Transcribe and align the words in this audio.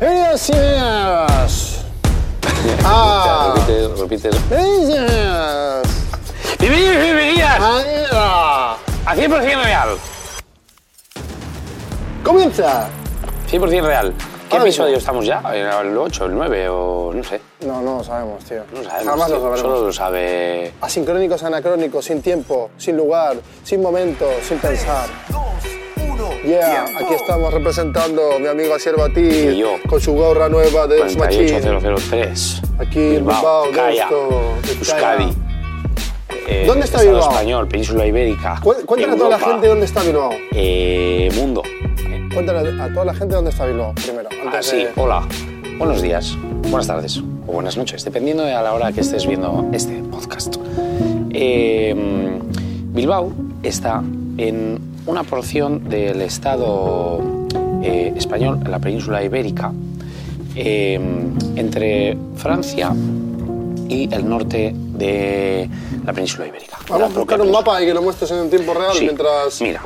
Gracias. 0.00 1.84
Ah. 2.86 3.54
Repite. 3.98 4.30
Bienvenidos, 6.58 7.02
bienvenidas 7.02 7.60
Ah, 8.12 8.76
a 9.06 9.14
100% 9.16 9.64
real. 9.64 9.98
Comienza. 12.22 12.88
100% 13.50 13.86
real. 13.86 14.14
¿Qué 14.48 14.56
Ahora 14.56 14.64
episodio 14.64 14.88
mismo. 14.90 14.98
estamos 14.98 15.26
ya? 15.26 15.42
¿El 15.82 15.96
8, 15.96 16.26
el 16.26 16.34
9 16.34 16.68
o 16.68 17.12
no 17.14 17.24
sé? 17.24 17.40
No, 17.66 17.80
no 17.80 17.98
lo 17.98 18.04
sabemos, 18.04 18.44
tío. 18.44 18.62
No 18.72 18.84
sabemos. 18.84 19.04
Jamás 19.10 19.26
tío. 19.26 19.34
lo 19.36 19.40
sabremos. 19.42 19.60
Solo 19.60 19.86
lo 19.86 19.92
sabe... 19.92 20.72
Asincrónicos, 20.80 21.42
anacrónicos, 21.42 22.04
sin 22.04 22.22
tiempo, 22.22 22.70
sin 22.76 22.96
lugar, 22.96 23.36
sin 23.64 23.80
momento, 23.82 24.26
sin 24.46 24.58
pensar. 24.58 25.08
Yeah, 26.44 26.84
aquí 27.00 27.14
estamos 27.14 27.52
representando 27.54 28.34
a 28.34 28.38
mi 28.38 28.46
amigo 28.48 28.74
Asier 28.74 28.94
yo. 29.56 29.76
con 29.88 29.98
su 29.98 30.12
gorra 30.12 30.48
nueva 30.50 30.86
de 30.86 30.98
Ex 31.00 31.16
Machine. 31.16 31.52
48003. 31.52 32.62
Aquí 32.80 32.98
en 32.98 33.26
Bilbao, 33.26 33.64
Calla. 33.74 34.08
Euskadi. 34.78 35.32
Eh, 36.46 36.64
¿Dónde 36.66 36.84
está 36.84 37.00
Bilbao? 37.00 37.30
español, 37.30 37.66
península 37.66 38.04
ibérica. 38.04 38.60
Cu- 38.62 38.74
Cuéntale 38.84 39.14
a 39.14 39.16
toda 39.16 39.30
la 39.30 39.38
gente 39.38 39.66
dónde 39.68 39.86
está 39.86 40.02
Bilbao. 40.02 40.32
eh, 40.52 41.30
mundo. 41.34 41.62
Cuéntale 42.34 42.82
a 42.82 42.88
toda 42.92 43.04
la 43.04 43.14
gente 43.14 43.34
dónde 43.36 43.50
está 43.50 43.64
Bilbao 43.64 43.94
primero. 43.94 44.28
Antes 44.44 44.66
Así, 44.68 44.76
de- 44.76 44.90
hola. 44.96 45.22
Buenos 45.78 46.02
días, 46.02 46.36
buenas 46.68 46.88
tardes 46.88 47.18
o 47.18 47.52
buenas 47.52 47.76
noches, 47.76 48.04
dependiendo 48.04 48.42
de 48.42 48.52
a 48.54 48.60
la 48.62 48.74
hora 48.74 48.92
que 48.92 49.00
estés 49.02 49.24
viendo 49.26 49.68
este 49.72 50.02
podcast. 50.10 50.56
Eh, 51.30 51.94
Bilbao 52.92 53.32
está 53.62 54.02
en 54.36 54.80
una 55.06 55.22
porción 55.22 55.88
del 55.88 56.22
Estado 56.22 57.20
eh, 57.82 58.12
español, 58.16 58.60
en 58.64 58.70
la 58.70 58.78
península 58.80 59.22
ibérica, 59.22 59.72
eh, 60.56 60.98
entre 61.56 62.16
Francia 62.36 62.92
y 63.88 64.12
el 64.12 64.28
norte 64.28 64.72
de 64.74 65.68
la 66.04 66.12
península 66.12 66.46
ibérica. 66.48 66.78
Vamos 66.88 67.14
a 67.14 67.18
buscar 67.18 67.40
un 67.40 67.50
mapa 67.52 67.80
y 67.82 67.86
que 67.86 67.94
lo 67.94 68.02
muestres 68.02 68.30
en 68.32 68.50
tiempo 68.50 68.74
real 68.74 68.92
Sí, 68.94 69.04
mientras... 69.04 69.60
Mira, 69.60 69.82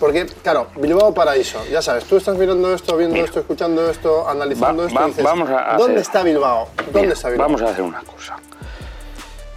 Porque, 0.00 0.24
claro, 0.42 0.68
Bilbao 0.76 1.12
Paraíso, 1.14 1.62
ya 1.70 1.82
sabes, 1.82 2.04
tú 2.04 2.16
estás 2.16 2.36
mirando 2.36 2.74
esto, 2.74 2.96
viendo 2.96 3.14
Mira. 3.14 3.26
esto, 3.26 3.40
escuchando 3.40 3.88
esto, 3.90 4.26
analizando 4.26 4.82
Va- 4.84 4.88
esto 4.88 4.98
va- 4.98 5.04
y 5.06 5.08
dices, 5.10 5.24
vamos 5.24 5.50
a 5.50 5.76
¿dónde 5.76 5.84
hacer- 5.84 5.98
está 5.98 6.22
Bilbao? 6.22 6.68
¿Dónde 6.86 7.00
mira, 7.02 7.12
está 7.12 7.28
Bilbao? 7.28 7.46
vamos 7.48 7.62
a 7.62 7.68
hacer 7.70 7.82
una 7.84 8.00
cosa. 8.00 8.36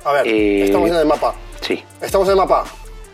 A 0.03 0.11
ver, 0.11 0.27
Eh, 0.27 0.65
estamos 0.65 0.89
en 0.89 0.95
el 0.97 1.05
mapa. 1.05 1.33
Sí, 1.61 1.81
Estamos 2.01 2.27
en 2.27 2.31
el 2.31 2.37
mapa. 2.37 2.65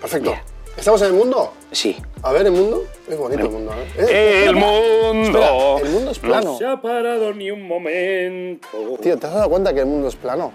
Perfecto. 0.01 0.31
Bien. 0.31 0.41
¿Estamos 0.75 1.01
en 1.03 1.07
el 1.07 1.13
mundo? 1.13 1.53
sí. 1.71 1.95
A 2.23 2.33
ver, 2.33 2.47
¿el 2.47 2.51
mundo? 2.51 2.83
Es 3.07 3.17
bonito 3.17 3.43
el 3.43 3.49
mundo, 3.49 3.71
¿eh? 3.97 4.05
Eh, 4.09 4.45
El 4.47 4.55
mundo. 4.55 5.39
Espera, 5.39 5.77
el 5.77 5.89
mundo 5.89 6.11
es 6.11 6.19
plano. 6.19 6.51
No 6.51 6.57
se 6.57 6.65
ha 6.65 6.81
parado 6.81 7.33
ni 7.33 7.49
un 7.51 7.65
momento. 7.65 8.67
Tío, 9.01 9.17
¿te 9.17 9.27
has 9.27 9.33
dado 9.35 9.49
cuenta 9.49 9.73
que 9.73 9.79
el 9.81 9.85
mundo 9.85 10.07
es 10.09 10.15
plano? 10.17 10.51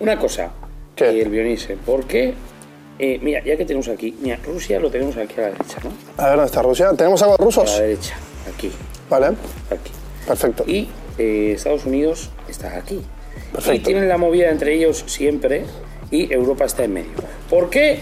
Una 0.00 0.18
cosa, 0.18 0.50
¿Qué? 0.96 1.04
eh, 1.10 1.22
el 1.22 1.28
Bionice, 1.28 1.76
¿por 1.76 2.04
qué? 2.06 2.34
Eh, 2.98 3.18
mira, 3.22 3.42
ya 3.44 3.56
que 3.56 3.64
tenemos 3.64 3.88
aquí, 3.88 4.16
mira, 4.20 4.38
Rusia 4.44 4.80
lo 4.80 4.90
tenemos 4.90 5.16
aquí 5.16 5.34
a 5.38 5.42
la 5.42 5.46
derecha, 5.50 5.78
¿no? 5.84 5.92
A 6.16 6.26
ver, 6.26 6.36
¿dónde 6.36 6.46
está 6.46 6.62
Rusia? 6.62 6.90
¿Tenemos 6.96 7.22
algo 7.22 7.34
A 7.34 7.38
la 7.38 7.44
rusos? 7.44 7.78
derecha, 7.78 8.14
aquí, 8.54 8.70
Vale, 9.08 9.26
aquí. 9.26 9.92
perfecto. 10.26 10.64
Y 10.66 10.88
eh, 11.18 11.52
Estados 11.54 11.84
Unidos 11.86 12.30
está 12.48 12.76
aquí. 12.76 13.02
Perfecto. 13.52 13.76
Y 13.76 13.78
tienen 13.82 14.08
la 14.08 14.18
movida 14.18 14.50
entre 14.50 14.74
ellos 14.74 15.04
siempre 15.06 15.64
y 16.10 16.32
Europa 16.32 16.64
está 16.64 16.84
en 16.84 16.92
medio. 16.94 17.10
¿Por 17.48 17.70
qué 17.70 18.00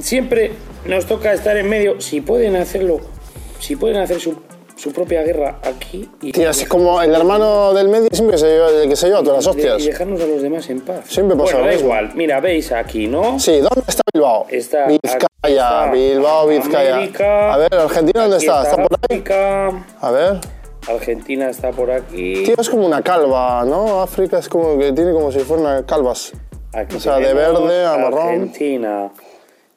siempre 0.00 0.52
nos 0.86 1.06
toca 1.06 1.32
estar 1.32 1.56
en 1.56 1.68
medio 1.68 2.00
si 2.00 2.20
pueden 2.20 2.56
hacerlo, 2.56 3.00
si 3.60 3.76
pueden 3.76 3.96
hacer 3.96 4.20
su, 4.20 4.36
su 4.86 4.92
propia 4.92 5.22
guerra 5.24 5.58
aquí 5.64 6.08
y, 6.22 6.30
Tío, 6.30 6.48
es 6.48 6.64
como 6.68 7.02
el 7.02 7.12
hermano 7.12 7.74
del 7.74 7.88
medio 7.88 8.08
siempre 8.12 8.38
se 8.38 8.46
lleva, 8.46 8.68
el 8.70 8.88
que 8.88 8.94
se 8.94 9.08
lleva 9.08 9.20
todas 9.20 9.44
las 9.44 9.46
y 9.46 9.48
hostias. 9.48 9.84
dejarnos 9.84 10.20
a 10.20 10.26
los 10.26 10.42
demás 10.42 10.70
en 10.70 10.80
paz? 10.80 11.00
Siempre 11.08 11.36
pasa 11.36 11.54
bueno, 11.56 11.66
da 11.66 11.74
igual. 11.74 12.12
Mira, 12.14 12.38
veis 12.40 12.70
aquí, 12.70 13.08
¿no? 13.08 13.36
Sí, 13.40 13.58
¿dónde 13.58 13.82
está 13.88 14.02
Bilbao? 14.14 14.46
Está 14.48 14.86
Vizcaya, 14.86 15.18
está 15.42 15.90
Bilbao, 15.90 16.46
Vizcaya. 16.46 16.96
América, 16.98 17.54
a 17.54 17.56
ver, 17.56 17.74
¿Argentina 17.74 18.22
dónde 18.22 18.36
está? 18.36 18.62
¿Está 18.62 18.76
por 18.76 18.92
ahí? 18.92 19.16
África, 19.16 19.86
A 20.00 20.10
ver. 20.12 20.40
Argentina 20.88 21.50
está 21.50 21.72
por 21.72 21.90
aquí. 21.90 22.44
Tío, 22.44 22.54
es 22.56 22.70
como 22.70 22.86
una 22.86 23.02
calva, 23.02 23.64
¿no? 23.64 24.00
África 24.02 24.38
es 24.38 24.48
como 24.48 24.78
que 24.78 24.92
tiene 24.92 25.12
como 25.12 25.32
si 25.32 25.40
fueran 25.40 25.82
calvas. 25.82 26.32
Aquí 26.72 26.94
o 26.94 27.00
sea, 27.00 27.16
de 27.16 27.34
verde 27.34 27.84
a 27.84 27.96
marrón. 27.96 28.28
Argentina. 28.28 29.10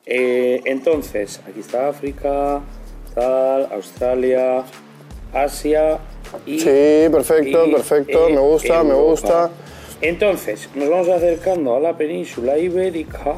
Eh, 0.06 0.62
entonces, 0.66 1.40
aquí 1.50 1.62
está 1.62 1.88
África, 1.90 2.62
tal, 3.16 3.70
Australia, 3.74 4.64
Asia 5.34 6.00
y. 6.46 6.60
Sí, 6.60 7.10
perfecto, 7.12 7.66
y, 7.68 7.72
perfecto. 7.74 8.28
eh, 8.28 8.34
me 8.34 8.40
gusta, 8.40 8.84
me 8.84 8.94
gusta. 8.94 9.50
Entonces, 10.02 10.70
nos 10.76 10.90
vamos 10.90 11.10
acercando 11.10 11.76
a 11.76 11.80
la 11.80 11.98
península 11.98 12.58
ibérica. 12.58 13.36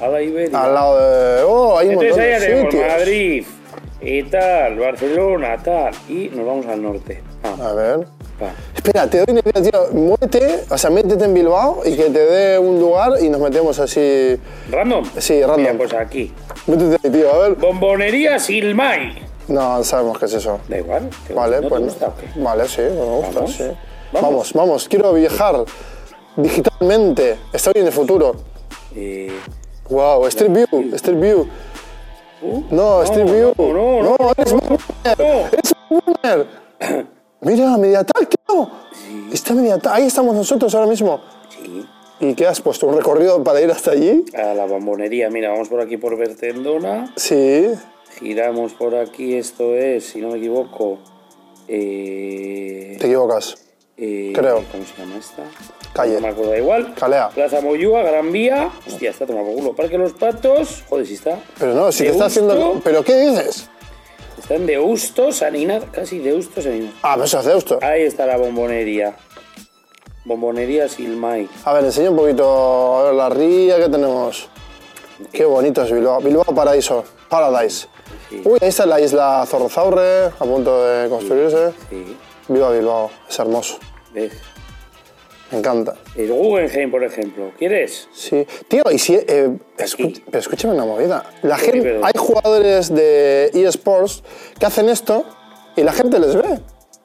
A 0.00 0.08
la 0.08 0.22
ibérica. 0.22 0.64
Al 0.64 0.74
lado 0.74 0.98
de. 0.98 1.42
Oh, 1.42 1.78
hay 1.78 1.88
un 1.88 1.92
Entonces 2.02 2.16
montón 2.16 2.24
ahí 2.24 2.30
ya 2.30 2.38
de 2.40 2.46
tenemos 2.46 2.72
sitios. 2.72 2.88
Madrid 2.88 3.44
y 4.02 4.22
tal, 4.24 4.78
Barcelona, 4.78 5.56
tal. 5.62 5.92
Y 6.08 6.30
nos 6.34 6.46
vamos 6.46 6.66
al 6.66 6.82
norte. 6.82 7.22
Ah, 7.42 7.68
A 7.70 7.72
ver. 7.74 8.06
Espera, 8.74 9.06
te 9.10 9.18
doy 9.18 9.26
una 9.32 9.40
idea, 9.40 9.70
tío. 9.70 9.88
Muévete, 9.92 10.60
o 10.70 10.78
sea, 10.78 10.88
métete 10.88 11.26
en 11.26 11.34
Bilbao 11.34 11.82
y 11.84 11.94
que 11.94 12.04
te 12.04 12.18
dé 12.24 12.58
un 12.58 12.80
lugar 12.80 13.12
y 13.20 13.28
nos 13.28 13.38
metemos 13.38 13.78
así. 13.78 14.38
¿Random? 14.70 15.04
Sí, 15.18 15.40
random. 15.42 15.58
Mira, 15.60 15.74
pues 15.76 15.92
aquí. 15.92 16.32
Métete 16.66 16.96
ahí, 17.06 17.12
tío, 17.12 17.30
a 17.34 17.38
ver. 17.48 17.58
Bombonería 17.58 18.38
Silmay. 18.38 19.29
No, 19.50 19.84
sabemos 19.84 20.18
qué 20.18 20.24
es 20.26 20.34
eso. 20.34 20.60
Da 20.68 20.78
igual. 20.78 21.10
¿te 21.26 21.34
Vale, 21.34 21.60
gusta? 21.60 21.68
¿No 21.68 21.68
pues. 21.68 21.80
te 21.98 22.06
gusta 22.06 22.06
o 22.08 22.16
qué? 22.34 22.40
Vale, 22.40 22.68
sí, 22.68 22.80
me 22.82 23.04
gusta, 23.04 23.34
¿Vamos? 23.34 23.52
sí. 23.52 23.64
¿Vamos? 24.12 24.22
Vamos, 24.30 24.52
vamos, 24.54 24.88
quiero 24.88 25.12
viajar 25.12 25.64
digitalmente. 26.36 27.38
Estoy 27.52 27.72
en 27.76 27.86
el 27.86 27.92
futuro. 27.92 28.34
Eh, 28.94 29.32
Wow, 29.88 30.24
Street 30.28 30.52
View, 30.52 30.94
Street 30.94 31.18
View. 31.18 31.48
uh, 32.42 32.62
No, 32.70 33.02
Street 33.02 33.26
View. 33.28 33.52
No, 33.58 33.72
no, 33.72 34.02
no. 34.02 34.16
no, 34.18 34.32
eres 34.36 34.52
no, 34.52 34.60
boomer. 34.60 35.18
no. 35.18 35.46
Eres 35.48 35.74
boomer. 35.88 36.46
Mira, 37.40 37.76
Mediatal, 37.76 38.28
tío. 38.28 38.70
Está 39.32 39.52
Mediatal. 39.54 39.92
Ahí 39.94 40.06
estamos 40.06 40.34
nosotros 40.36 40.72
ahora 40.76 40.86
mismo. 40.86 41.20
Sí. 41.48 41.84
¿Y 42.20 42.34
qué 42.34 42.46
has 42.46 42.60
puesto? 42.60 42.86
¿Un 42.86 42.96
recorrido 42.98 43.42
para 43.42 43.60
ir 43.60 43.70
hasta 43.72 43.90
allí? 43.92 44.24
A 44.36 44.54
la 44.54 44.66
bombonería. 44.66 45.28
Mira, 45.28 45.50
vamos 45.50 45.68
por 45.68 45.80
aquí 45.80 45.96
por 45.96 46.16
Bertendona. 46.16 47.12
Sí. 47.16 47.66
Giramos 48.18 48.72
por 48.74 48.94
aquí. 48.94 49.36
Esto 49.36 49.74
es, 49.74 50.06
si 50.06 50.20
no 50.20 50.28
me 50.28 50.38
equivoco. 50.38 50.98
Eh, 51.68 52.96
Te 52.98 53.06
equivocas. 53.06 53.56
eh, 53.96 54.32
creo. 54.34 54.64
¿Cómo 54.72 54.84
se 54.84 55.00
llama 55.00 55.16
esta? 55.18 55.42
Calle. 55.92 56.14
No 56.14 56.20
me 56.20 56.28
acuerdo, 56.28 56.50
da 56.52 56.58
igual. 56.58 56.94
Calea. 56.94 57.28
Plaza 57.30 57.60
Moyúa, 57.60 58.02
Gran 58.02 58.32
Vía. 58.32 58.70
Hostia, 58.86 59.10
está 59.10 59.26
tomado 59.26 59.46
por 59.46 59.54
culo. 59.56 59.72
Parque 59.74 59.98
Los 59.98 60.12
Patos. 60.12 60.84
Joder, 60.88 61.06
si 61.06 61.14
está. 61.14 61.38
Pero 61.58 61.74
no, 61.74 61.90
si 61.92 62.04
te 62.04 62.10
está 62.10 62.26
haciendo... 62.26 62.80
¿Pero 62.82 63.02
qué 63.04 63.16
dices? 63.16 63.68
Está 64.38 64.54
en 64.54 64.66
Deusto, 64.66 65.32
Sanidad. 65.32 65.84
Casi 65.92 66.18
Deusto, 66.18 66.62
Sanidad. 66.62 66.90
Ah, 67.02 67.12
pero 67.14 67.24
eso 67.26 67.40
es 67.40 67.46
Deusto. 67.46 67.78
Ahí 67.82 68.02
está 68.02 68.26
la 68.26 68.36
bombonería. 68.36 69.16
Bombonería 70.24 70.88
Silmay. 70.88 71.48
A 71.64 71.72
ver, 71.72 71.84
enseña 71.84 72.10
un 72.10 72.16
poquito 72.16 72.98
a 72.98 73.04
ver, 73.04 73.14
la 73.14 73.28
ría 73.30 73.76
que 73.78 73.88
tenemos. 73.88 74.48
Qué 75.32 75.44
bonito 75.44 75.82
es 75.82 75.92
Bilbao. 75.92 76.20
Bilbao 76.20 76.44
Paraíso. 76.54 77.04
Paradise. 77.28 77.88
Sí. 78.28 78.42
Uy, 78.44 78.58
ahí 78.60 78.68
está 78.68 78.86
la 78.86 79.00
isla 79.00 79.44
Zorrozaurre, 79.46 80.26
a 80.26 80.44
punto 80.44 80.84
de 80.84 81.08
construirse. 81.08 81.72
Sí. 81.88 82.16
Viva 82.48 82.70
Bilbao, 82.70 83.10
es 83.28 83.38
hermoso. 83.38 83.78
¿Ves? 84.12 84.32
Me 85.50 85.58
encanta. 85.58 85.94
El 86.14 86.32
Guggenheim, 86.32 86.90
por 86.90 87.02
ejemplo. 87.02 87.50
¿Quieres? 87.58 88.08
Sí. 88.12 88.46
Tío, 88.68 88.84
y 88.90 88.98
si. 88.98 89.14
eh, 89.14 89.56
pero 89.76 90.38
escúchame 90.38 90.74
una 90.74 90.84
movida. 90.84 91.24
La 91.42 91.58
gente, 91.58 92.00
hay 92.02 92.12
jugadores 92.16 92.94
de 92.94 93.50
eSports 93.52 94.22
que 94.58 94.66
hacen 94.66 94.88
esto 94.88 95.24
y 95.76 95.82
la 95.82 95.92
gente 95.92 96.18
les 96.20 96.36
ve. 96.36 96.60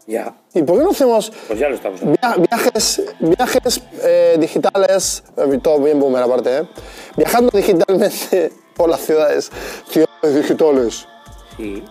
Ya. 0.07 0.35
¿Y 0.53 0.61
por 0.61 0.77
qué 0.77 0.83
no 0.83 0.91
hacemos 0.91 1.31
Pues 1.47 1.57
ya 1.59 1.67
lo 1.67 1.75
estamos 1.75 1.99
haciendo. 1.99 2.17
via- 2.21 2.35
viajes, 2.49 3.01
viajes 3.19 3.81
eh, 4.03 4.35
digitales? 4.39 5.23
eh, 5.35 5.59
Todo 5.63 5.79
bien 5.79 5.99
boomer 5.99 6.21
aparte, 6.23 6.57
¿eh? 6.59 6.63
Viajando 7.17 7.49
digitalmente 7.51 8.51
por 8.75 8.89
las 8.89 9.01
ciudades. 9.01 9.51
Ciudades 9.89 10.35
digitales. 10.35 11.07
Sí. 11.57 11.83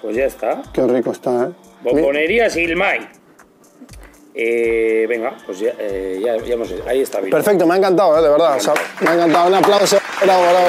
Pues 0.00 0.16
ya 0.16 0.26
está. 0.26 0.62
Qué 0.72 0.86
rico 0.86 1.10
está, 1.10 1.46
¿eh? 1.46 1.48
Mi- 1.82 1.90
Bombonería 1.92 2.48
Silmay. 2.50 3.08
Eh, 4.40 5.06
venga, 5.08 5.36
pues 5.44 5.58
ya, 5.58 5.72
eh, 5.78 6.20
ya, 6.24 6.36
ya 6.36 6.54
hemos 6.54 6.72
Ahí 6.86 7.00
está 7.00 7.18
bien. 7.18 7.30
Perfecto, 7.32 7.66
me 7.66 7.74
ha 7.74 7.76
encantado, 7.78 8.16
¿eh? 8.16 8.22
de 8.22 8.28
verdad. 8.28 8.56
O 8.56 8.60
sea, 8.60 8.74
me 9.00 9.10
ha 9.10 9.14
encantado. 9.14 9.48
Un 9.48 9.54
aplauso. 9.54 9.98
Bravo, 10.22 10.42
bravo, 10.42 10.58
bravo. 10.58 10.68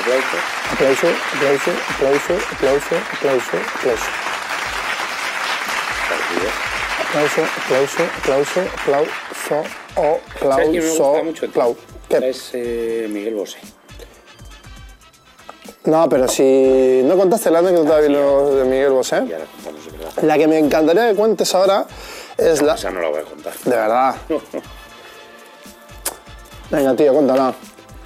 Aplauso. 0.00 0.36
Aplauso, 0.72 1.06
aplauso, 1.34 1.70
aplauso, 1.96 2.34
aplauso, 2.52 2.94
aplauso, 3.18 3.56
aplauso, 7.08 7.42
aplauso, 8.20 8.60
aplauso, 8.82 9.62
oh, 9.96 10.18
¿Sabes 10.40 10.68
quién 10.70 10.82
me. 12.20 12.28
Es 12.28 12.50
eh, 12.54 13.06
Miguel 13.10 13.34
Bosé. 13.34 13.58
No, 15.84 16.08
pero 16.08 16.28
si 16.28 17.02
no 17.04 17.16
contaste 17.16 17.50
la 17.50 17.60
anécdota 17.60 18.00
de 18.00 18.10
lo 18.10 18.54
de 18.54 18.64
Miguel 18.64 18.90
Bosé, 18.90 19.24
Y 19.26 19.32
ahora 19.32 19.46
contamos 19.46 19.86
de 19.86 19.98
verdad. 19.98 20.22
la 20.22 20.38
que 20.38 20.46
me 20.46 20.58
encantaría 20.58 21.08
que 21.10 21.14
cuentes 21.14 21.54
ahora 21.54 21.86
es 22.36 22.60
la... 22.62 22.74
Esa 22.74 22.90
no 22.90 23.00
la 23.00 23.08
voy 23.08 23.20
a 23.20 23.24
contar. 23.24 23.54
De 23.64 23.70
verdad. 23.70 24.16
Venga, 26.70 26.94
tío, 26.94 27.14
cuéntala. 27.14 27.54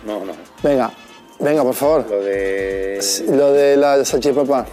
No, 0.05 0.25
no. 0.25 0.33
Venga, 0.63 0.93
venga, 1.41 1.65
por 1.65 1.75
favor. 1.75 2.09
Lo 2.09 2.21
de. 2.21 3.01
Lo 3.31 3.53
de 3.53 3.77
la 3.77 4.05
salchipapa. 4.05 4.65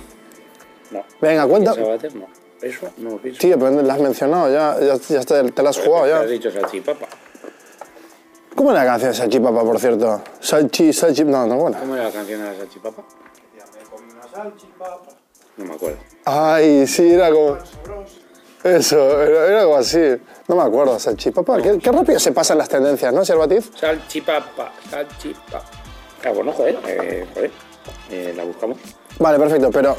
No. 0.91 1.03
Venga, 1.19 1.47
no. 1.47 2.38
Eso 2.61 2.89
no 2.97 3.11
lo. 3.11 3.17
Tío, 3.19 3.57
pero 3.57 3.81
la 3.81 3.93
has 3.93 4.01
mencionado, 4.01 4.51
ya, 4.51 4.77
ya, 4.79 4.95
ya 4.95 5.21
te, 5.23 5.51
te 5.51 5.63
la 5.63 5.69
has 5.69 5.77
jugado 5.79 6.03
Has 6.03 6.09
ya. 6.09 6.27
dicho 6.27 6.51
salchipapa. 6.51 7.07
¿Cómo 8.55 8.71
era 8.71 8.83
la 8.83 8.91
canción 8.91 9.11
de 9.11 9.17
salchipapa, 9.17 9.61
por 9.63 9.79
cierto? 9.79 10.21
Salchi, 10.41 10.91
salchi... 10.91 11.23
No, 11.23 11.47
no, 11.47 11.55
buena. 11.55 11.79
¿Cómo 11.79 11.95
era 11.95 12.05
la 12.05 12.11
canción 12.11 12.41
de 12.43 12.51
la 12.51 12.57
salchipapa? 12.57 13.03
No 15.57 15.65
me 15.65 15.73
acuerdo. 15.73 15.97
Ay, 16.25 16.85
sí, 16.87 17.11
era 17.13 17.31
como... 17.31 17.57
Eso, 18.63 19.21
era, 19.21 19.47
era 19.47 19.61
algo 19.61 19.77
así. 19.77 20.17
No 20.47 20.55
me 20.57 20.63
acuerdo, 20.63 20.99
salchipapa. 20.99 21.61
Qué, 21.61 21.79
qué 21.79 21.91
rápido 21.91 22.19
se 22.19 22.31
pasan 22.33 22.57
las 22.57 22.67
tendencias, 22.67 23.13
¿no, 23.13 23.23
Servatiz? 23.23 23.71
Salchipapa, 23.79 24.73
salchipapa. 24.89 25.63
Ah, 26.25 26.31
bueno, 26.31 26.51
joder, 26.51 26.77
eh, 26.85 27.25
joder. 27.33 27.51
Eh, 28.11 28.33
la 28.35 28.43
buscamos. 28.43 28.77
Vale, 29.19 29.39
perfecto, 29.39 29.69
pero 29.71 29.95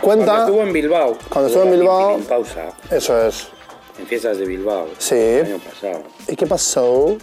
Cuando 0.00 0.24
cuenta... 0.26 0.40
estuvo 0.44 0.62
en 0.62 0.72
Bilbao. 0.72 1.18
Cuando 1.28 1.48
estuvo 1.48 1.64
en 1.64 1.72
Bilbao- 1.80 2.08
Pimpin 2.10 2.26
pausa 2.28 2.72
Eso 2.90 3.26
es. 3.26 3.48
en 3.98 4.06
fiestas 4.06 4.38
de 4.38 4.46
Bilbao. 4.46 4.88
Sí. 4.98 5.14
El 5.14 5.46
año 5.46 5.58
pasado. 5.58 6.02
¿Y 6.28 6.36
qué 6.36 6.46
pasó? 6.46 7.16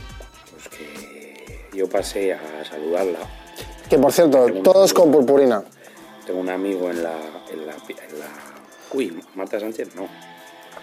Pues 0.51 0.68
que 0.69 1.69
yo 1.73 1.88
pasé 1.89 2.33
a 2.33 2.39
saludarla. 2.69 3.19
Que, 3.89 3.97
por 3.97 4.12
cierto, 4.13 4.47
todos 4.63 4.94
con 4.94 5.12
purpurina. 5.12 5.63
Tengo 6.25 6.39
un 6.39 6.50
amigo 6.50 6.89
en 6.89 7.03
la. 7.03 7.12
En 7.51 7.65
la, 7.68 7.73
en 7.73 8.19
la 8.19 8.27
uy, 8.94 9.21
Marta 9.35 9.59
Sánchez, 9.59 9.95
no. 9.95 10.07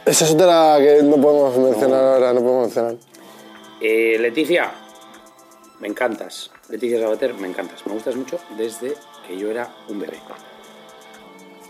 Esa 0.05 0.25
es 0.27 0.33
otra 0.33 0.77
que 0.79 1.03
no 1.03 1.17
podemos 1.17 1.57
mencionar 1.57 2.05
ahora, 2.05 2.33
no 2.35 2.41
podemos 2.41 2.63
mencionar. 2.67 2.97
Eh, 3.81 4.17
Leticia, 4.19 4.71
me 5.81 5.89
encantas. 5.89 6.51
Leticia 6.69 7.01
Sabater, 7.01 7.33
me 7.35 7.49
encantas. 7.49 7.87
Me 7.87 7.95
gustas 7.95 8.17
mucho 8.17 8.39
desde 8.59 8.95
que 9.27 9.39
yo 9.39 9.51
era 9.51 9.75
un 9.89 10.01
bebé. 10.01 10.19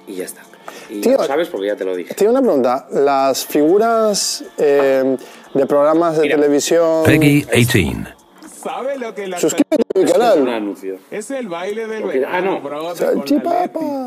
Y 0.08 0.14
ya 0.16 0.25
está. 0.25 0.43
Y 0.90 1.00
Tío, 1.02 1.19
lo 1.19 1.25
sabes 1.25 1.49
porque 1.49 1.66
ya 1.69 1.76
te 1.76 1.84
lo 1.84 1.94
dije. 1.94 2.14
Tengo 2.14 2.32
una 2.32 2.40
pregunta. 2.43 2.87
Las 2.90 3.44
figuras 3.46 4.43
eh, 4.56 5.16
de 5.55 5.66
programas 5.66 6.16
de 6.16 6.22
Mira. 6.22 6.37
televisión... 6.37 7.05
Peggy 7.05 7.43
18. 7.43 8.14
¿Sabe 8.62 8.99
lo 8.99 9.14
que 9.14 9.28
la 9.28 9.38
Suscríbete 9.38 9.84
a 9.94 9.99
mi 9.99 10.05
Un 10.05 10.10
canal. 10.10 10.49
anuncio. 10.49 10.96
Es 11.12 11.31
el 11.31 11.49
baile 11.49 11.87
del 11.87 12.02
Ok, 12.05 12.12
verano, 12.12 12.60
ah, 12.60 12.60
no. 12.62 12.70
la 12.70 13.12
Leti. 13.12 13.34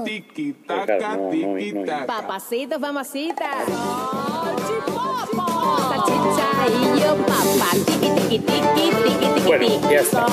Tiki 0.03 0.55
no, 0.67 1.29
tiki 1.29 1.73
no, 1.73 1.79
no. 1.79 1.85
taka. 1.85 2.05
Papacito, 2.05 2.79
mamacita. 2.79 3.49
Salchicha 5.89 6.47
y 6.67 6.99
yo, 6.99 7.15
papá. 7.25 7.71
Tiki, 7.85 8.09
tiki, 8.09 8.39
tiki, 8.39 8.91
tiki, 9.05 9.27
tiki, 9.35 9.47
Bueno, 9.47 9.65
tiki. 9.67 9.93
ya 9.93 9.99
está. 10.01 10.25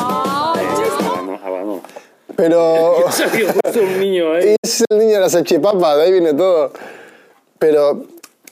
Eh, 0.56 0.66
ya 0.78 0.86
está, 0.86 1.06
abandono. 1.06 1.40
abandono. 1.44 1.82
Pero 2.36 2.94
justo 3.06 3.80
un 3.80 4.00
niño 4.00 4.32
ahí. 4.32 4.56
Es 4.80 4.84
el 4.90 4.98
niño 4.98 5.14
de 5.14 5.20
la 5.20 5.28
salchipapa, 5.28 5.96
de 5.96 6.02
ahí 6.04 6.12
viene 6.12 6.34
todo. 6.34 6.72
Pero, 7.58 8.04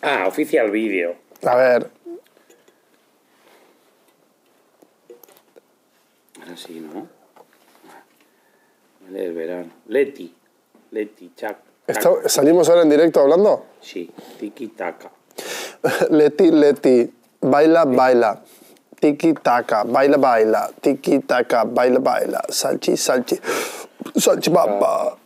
Ah, 0.03 0.25
oficial 0.27 0.71
vídeo. 0.71 1.15
a 1.45 1.55
ver, 1.57 1.91
Ahora 6.41 6.57
sí, 6.57 6.81
¿no? 6.81 7.09
Vale, 9.01 9.25
el 9.27 9.33
verano. 9.35 9.71
Leti. 9.89 10.33
Leti, 10.93 11.33
chac. 11.35 11.57
¿está- 11.87 12.29
¿salimos 12.29 12.69
ahora 12.69 12.83
en 12.83 12.91
directo 12.91 13.21
hablando? 13.21 13.67
Sí, 13.81 14.11
tiki 14.39 14.69
taka. 14.69 15.11
Leti, 16.11 16.51
Leti, 16.51 17.13
baila, 17.41 17.85
baila. 17.85 18.43
Tiki 19.01 19.35
taka, 19.35 19.85
baila, 19.85 20.17
baila. 20.17 20.71
Tiki 20.81 21.19
taka, 21.21 21.65
baila, 21.65 21.99
baila. 21.99 22.43
Salchi, 22.49 22.97
salchi. 22.97 23.39
Salchipapa. 24.17 25.17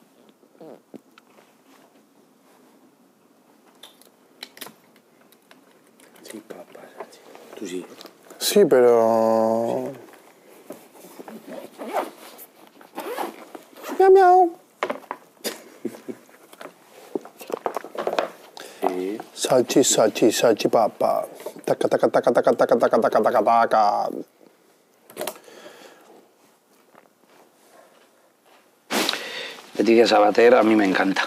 Sí, 6.22 6.40
papá. 6.48 6.80
sí. 7.10 7.18
Tú 7.60 7.66
sí. 7.66 7.84
Sí, 8.38 8.64
pero. 8.64 9.92
Miau, 13.98 14.10
miau. 14.10 14.50
Sí. 18.80 19.18
Salchi, 19.34 19.84
salchi, 19.84 20.32
salchipapa. 20.32 21.26
Taca, 21.66 21.86
taca, 21.86 22.08
taca, 22.08 22.32
taca, 22.32 22.52
taca, 22.56 22.76
taca, 22.78 22.98
taca, 22.98 23.20
taca, 23.20 23.42
taca. 23.44 24.08
Leticia 29.76 30.06
Sabater 30.06 30.54
a 30.54 30.62
mí 30.62 30.74
me 30.74 30.86
encanta. 30.86 31.26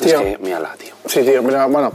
Tío. 0.00 0.20
Es 0.20 0.22
que, 0.24 0.38
mírala, 0.38 0.74
tío. 0.76 0.94
Sí, 1.06 1.22
tío, 1.22 1.40
mira, 1.40 1.66
bueno, 1.66 1.92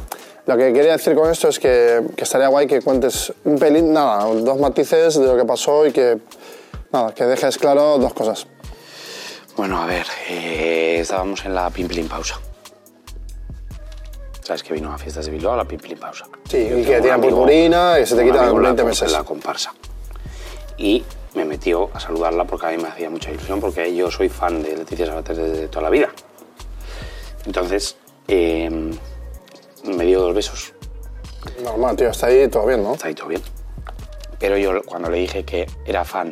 lo 0.49 0.57
que 0.57 0.73
quería 0.73 0.93
decir 0.93 1.13
con 1.13 1.29
esto 1.29 1.47
es 1.49 1.59
que, 1.59 2.01
que 2.15 2.23
estaría 2.23 2.47
guay 2.47 2.65
que 2.65 2.81
cuentes 2.81 3.31
un 3.43 3.59
pelín, 3.59 3.93
nada, 3.93 4.25
dos 4.25 4.57
matices 4.57 5.13
de 5.19 5.27
lo 5.27 5.37
que 5.37 5.45
pasó 5.45 5.85
y 5.85 5.91
que, 5.91 6.17
nada, 6.91 7.13
que 7.13 7.23
dejes 7.25 7.59
claro 7.59 7.99
dos 7.99 8.13
cosas. 8.15 8.47
Bueno, 9.55 9.79
a 9.79 9.85
ver, 9.85 10.07
eh, 10.27 10.97
estábamos 11.01 11.45
en 11.45 11.53
la 11.53 11.69
Pimplin 11.69 12.07
Pausa. 12.07 12.39
¿Sabes 14.41 14.63
que 14.63 14.73
vino 14.73 14.91
a 14.91 14.97
fiestas 14.97 15.27
de 15.27 15.31
Bilbao, 15.33 15.55
la 15.55 15.65
Pimplin 15.65 15.99
Pausa? 15.99 16.25
Sí, 16.49 16.57
y 16.57 16.83
que 16.83 16.99
tiran 16.99 17.21
purpurina 17.21 17.99
y 17.99 18.07
se 18.07 18.15
te 18.15 18.23
quitan 18.23 18.39
amigo 18.39 18.57
en 18.57 18.63
la 18.63 18.69
20 18.69 18.81
com- 18.81 18.89
meses. 18.89 19.11
la 19.11 19.23
comparsa. 19.23 19.71
Y 20.79 21.03
me 21.35 21.45
metió 21.45 21.91
a 21.93 21.99
saludarla 21.99 22.45
porque 22.45 22.65
a 22.65 22.69
mí 22.71 22.77
me 22.77 22.87
hacía 22.89 23.11
mucha 23.11 23.29
ilusión, 23.29 23.59
porque 23.61 23.93
yo 23.95 24.09
soy 24.09 24.29
fan 24.29 24.63
de 24.63 24.75
Leticia 24.77 25.05
Sabater 25.05 25.35
desde 25.35 25.67
toda 25.67 25.83
la 25.83 25.89
vida. 25.91 26.09
Entonces, 27.45 27.97
eh, 28.27 28.91
me 29.83 30.05
dio 30.05 30.21
dos 30.21 30.33
besos. 30.35 30.73
Normal, 31.63 31.95
tío, 31.95 32.09
está 32.09 32.27
ahí 32.27 32.47
todo 32.47 32.65
bien, 32.65 32.83
¿no? 32.83 32.93
Está 32.93 33.07
ahí 33.07 33.15
todo 33.15 33.27
bien. 33.27 33.41
Pero 34.39 34.57
yo 34.57 34.81
cuando 34.83 35.09
le 35.09 35.17
dije 35.17 35.43
que 35.43 35.67
era 35.85 36.05
fan 36.05 36.29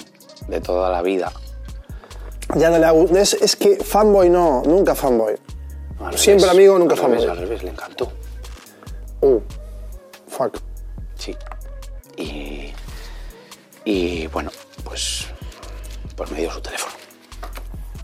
de 0.47 0.61
toda 0.61 0.89
la 0.89 1.01
vida, 1.01 1.31
Ya 2.55 2.69
no 2.69 2.77
le 2.77 2.85
hago, 2.85 3.03
es, 3.17 3.33
es 3.33 3.55
que 3.57 3.75
fanboy 3.77 4.29
no, 4.29 4.63
nunca 4.65 4.95
fanboy. 4.95 5.35
Siempre 6.15 6.49
amigo, 6.49 6.77
nunca 6.79 6.93
al 6.95 7.01
revés, 7.01 7.25
fanboy. 7.25 7.29
Al 7.31 7.37
revés, 7.37 7.63
le 7.63 7.69
encantó. 7.71 8.11
Uh, 9.21 9.39
fuck. 10.29 10.57
Sí. 11.15 11.35
Y, 12.15 12.71
y 13.83 14.27
bueno, 14.27 14.51
pues, 14.85 15.27
pues 16.15 16.31
me 16.31 16.39
dio 16.39 16.51
su 16.51 16.61
teléfono. 16.61 16.93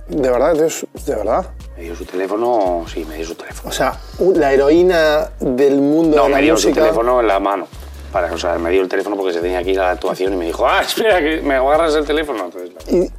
De 0.10 0.30
verdad, 0.30 0.54
tío, 0.54 0.66
es- 0.66 0.86
de 1.06 1.16
verdad. 1.16 1.46
Me 1.78 1.84
dio 1.84 1.96
su 1.96 2.06
teléfono, 2.06 2.86
sí, 2.88 3.04
me 3.06 3.16
dio 3.18 3.26
su 3.26 3.36
teléfono. 3.36 3.70
O 3.70 3.74
sea, 3.74 4.00
la 4.36 4.54
heroína 4.54 5.32
del 5.40 5.78
mundo 5.82 6.18
No, 6.18 6.24
de 6.26 6.30
la 6.30 6.36
me 6.38 6.42
dio 6.44 6.56
su 6.58 6.68
música. 6.68 6.84
teléfono 6.86 7.20
en 7.20 7.28
la 7.28 7.40
mano. 7.40 7.68
Para, 8.12 8.32
o 8.32 8.38
sea, 8.38 8.60
me 8.60 8.70
dio 8.70 8.84
el 8.84 8.88
teléfono 8.88 9.16
porque 9.16 9.34
se 9.34 9.40
tenía 9.40 9.64
que 9.64 9.72
ir 9.72 9.80
a 9.80 9.86
la 9.86 9.92
actuación 9.92 10.34
y 10.34 10.36
me 10.36 10.46
dijo, 10.46 10.68
ah, 10.68 10.82
espera, 10.82 11.20
que 11.20 11.42
me 11.42 11.56
agarras 11.56 11.96
el 11.96 12.06
teléfono. 12.06 12.46
Entonces, 12.46 12.72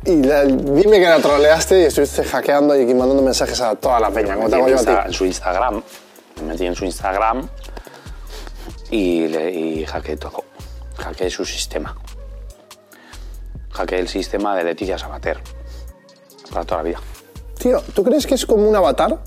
Y, 0.06 0.10
y 0.12 0.22
la- 0.22 0.44
dime 0.44 1.00
que 1.00 1.06
la 1.08 1.18
troleaste 1.18 1.80
y 1.80 1.84
estuviste 1.86 2.22
hackeando 2.22 2.78
y 2.78 2.86
mandando 2.94 3.20
mensajes 3.22 3.60
a 3.60 3.74
toda 3.74 3.98
la 3.98 4.10
peña, 4.12 4.36
me 4.36 4.44
metí 4.48 4.54
en, 4.70 5.12
su 5.12 5.24
Instagram, 5.26 5.82
me 6.36 6.42
metí 6.44 6.66
en 6.66 6.76
su 6.76 6.84
Instagram 6.84 7.48
y, 8.90 9.26
le, 9.26 9.50
y 9.50 9.84
hackeé 9.84 10.16
todo. 10.16 10.44
Hackeé 10.98 11.28
su 11.28 11.44
sistema. 11.44 11.96
Hackeé 13.72 13.98
el 13.98 14.08
sistema 14.08 14.54
de 14.54 14.62
Leticia 14.62 14.96
Sabater. 14.96 15.40
Para 16.52 16.64
toda 16.64 16.82
la 16.84 16.88
vida. 16.88 17.00
Tío, 17.58 17.80
¿tú 17.94 18.02
crees 18.02 18.26
que 18.26 18.34
es 18.34 18.46
como 18.46 18.68
un 18.68 18.76
avatar? 18.76 19.18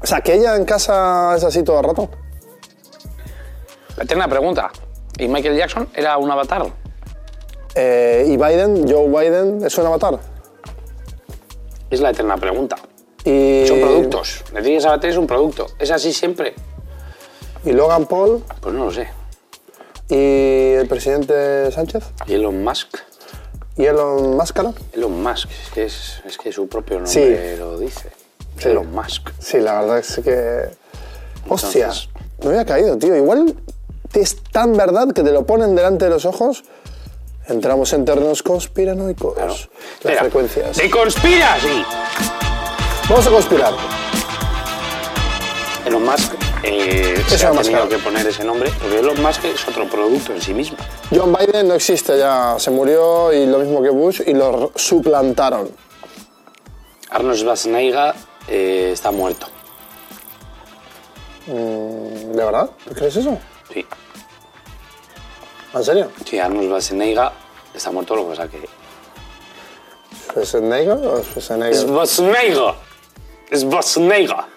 O 0.00 0.06
sea, 0.06 0.20
que 0.20 0.34
ella 0.34 0.56
en 0.56 0.64
casa 0.64 1.34
es 1.36 1.44
así 1.44 1.62
todo 1.62 1.78
el 1.78 1.84
rato. 1.84 2.10
La 3.96 4.04
eterna 4.04 4.28
pregunta. 4.28 4.70
¿Y 5.18 5.28
Michael 5.28 5.56
Jackson 5.56 5.88
era 5.94 6.16
un 6.18 6.30
avatar? 6.30 6.66
Eh, 7.74 8.24
¿Y 8.28 8.36
Biden, 8.36 8.88
Joe 8.90 9.08
Biden, 9.08 9.64
es 9.64 9.76
un 9.78 9.86
avatar? 9.86 10.18
Es 11.90 12.00
la 12.00 12.10
eterna 12.10 12.36
pregunta. 12.36 12.76
Y, 13.24 13.64
Son 13.66 13.80
productos. 13.80 14.42
Leticia 14.52 14.80
Sabater 14.80 15.10
es 15.10 15.16
un 15.16 15.26
producto. 15.26 15.66
¿Es 15.78 15.90
así 15.90 16.12
siempre? 16.12 16.54
¿Y 17.64 17.72
Logan 17.72 18.06
Paul? 18.06 18.42
Pues 18.60 18.74
no 18.74 18.86
lo 18.86 18.90
sé. 18.90 19.08
¿Y 20.08 20.72
el 20.74 20.88
presidente 20.88 21.70
Sánchez? 21.70 22.04
¿Y 22.26 22.34
Elon 22.34 22.64
Musk? 22.64 22.98
¿Y 23.76 23.84
Elon 23.86 24.36
Máscara? 24.36 24.72
Elon 24.92 25.22
Musk, 25.22 25.48
es 25.50 25.70
que, 25.72 25.84
es, 25.84 26.22
es 26.26 26.36
que 26.38 26.52
su 26.52 26.68
propio 26.68 26.96
nombre 27.00 27.12
Sí. 27.54 27.58
lo 27.58 27.78
dice. 27.78 28.10
Sí. 28.58 28.68
Elon 28.68 28.92
Musk. 28.92 29.30
Sí, 29.38 29.58
la 29.60 29.80
verdad 29.80 29.98
es 29.98 30.20
que... 30.22 30.68
Hostia, 31.48 31.84
Entonces- 31.86 32.08
no 32.42 32.50
había 32.50 32.64
caído, 32.66 32.96
tío. 32.98 33.16
Igual 33.16 33.54
es 34.14 34.36
tan 34.52 34.76
verdad 34.76 35.08
que 35.14 35.22
te 35.22 35.32
lo 35.32 35.46
ponen 35.46 35.74
delante 35.74 36.04
de 36.06 36.10
los 36.10 36.24
ojos 36.24 36.64
Entramos 37.48 37.92
en 37.92 38.04
terrenos 38.04 38.40
conspiranoicos. 38.44 39.34
Claro. 39.34 39.48
Las 39.52 39.68
Espera, 39.94 40.20
frecuencias. 40.20 40.76
¡De 40.76 40.88
conspira! 40.88 41.56
Sí. 41.60 41.82
Vamos 43.10 43.26
a 43.26 43.30
conspirar. 43.30 43.72
Elon 45.84 46.04
Musk 46.04 46.34
eh, 46.64 47.22
se 47.26 47.46
ha 47.46 47.50
tenido 47.50 47.88
que 47.88 47.98
poner 47.98 48.26
ese 48.26 48.44
nombre 48.44 48.70
porque 48.80 48.98
Elon 49.00 49.20
Musk 49.20 49.44
es 49.44 49.66
otro 49.66 49.88
producto 49.88 50.32
en 50.32 50.40
sí 50.40 50.54
mismo. 50.54 50.76
John 51.10 51.32
Biden 51.32 51.68
no 51.68 51.74
existe 51.74 52.16
ya, 52.16 52.54
se 52.58 52.70
murió 52.70 53.32
y 53.32 53.46
lo 53.46 53.58
mismo 53.58 53.82
que 53.82 53.90
Bush 53.90 54.22
y 54.24 54.32
lo 54.32 54.70
suplantaron. 54.76 55.70
Arnold 57.10 57.38
Schwarzenegger 57.38 58.14
eh, 58.48 58.90
está 58.92 59.10
muerto. 59.10 59.48
¿De 61.46 62.44
verdad? 62.44 62.70
¿Tú 62.86 62.94
crees 62.94 63.16
eso? 63.16 63.38
Sí. 63.72 63.84
¿En 65.74 65.84
serio? 65.84 66.12
Sí, 66.24 66.38
Arnold 66.38 66.66
Schwarzenegger 66.68 67.30
está 67.74 67.90
muerto, 67.90 68.14
lo 68.14 68.24
que 68.24 68.36
pasa 68.36 68.48
que... 68.48 68.68
¿Schwarzenegger 70.30 70.98
o 71.06 71.22
Schwarzenegger? 71.22 71.74
Schwarzenegger. 71.74 72.74
Schwarzenegger. 73.52 74.51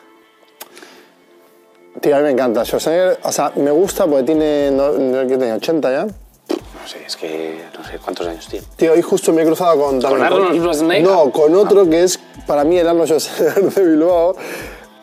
Tío, 2.06 2.16
a 2.16 2.20
mí 2.20 2.26
me 2.26 2.30
encanta. 2.34 2.64
Schwarzenegger, 2.64 3.18
o 3.24 3.32
sea, 3.32 3.52
me 3.56 3.72
gusta 3.72 4.06
porque 4.06 4.22
tiene, 4.26 4.70
no, 4.70 4.92
¿qué 5.28 5.38
tiene? 5.40 5.54
80 5.54 5.92
ya. 5.92 6.06
No 6.06 6.88
sé, 6.88 7.04
es 7.04 7.18
que 7.18 7.64
no 7.76 7.84
sé 7.84 7.98
cuántos 7.98 8.28
años 8.28 8.48
tiene. 8.48 8.64
Tío, 8.76 8.94
hoy 8.94 9.02
justo 9.02 9.34
me 9.34 9.42
he 9.42 9.46
cruzado 9.46 9.82
con... 9.82 10.00
también 10.00 10.24
Arnold 10.28 10.56
Schwarzenegger? 10.60 11.04
No, 11.04 11.32
con 11.32 11.56
otro 11.56 11.90
que 11.90 12.04
es, 12.04 12.20
para 12.46 12.64
mí, 12.64 12.78
el 12.78 12.88
Arnold 12.88 13.08
Schwarzenegger 13.08 13.64
de 13.74 13.84
Bilbao, 13.90 14.36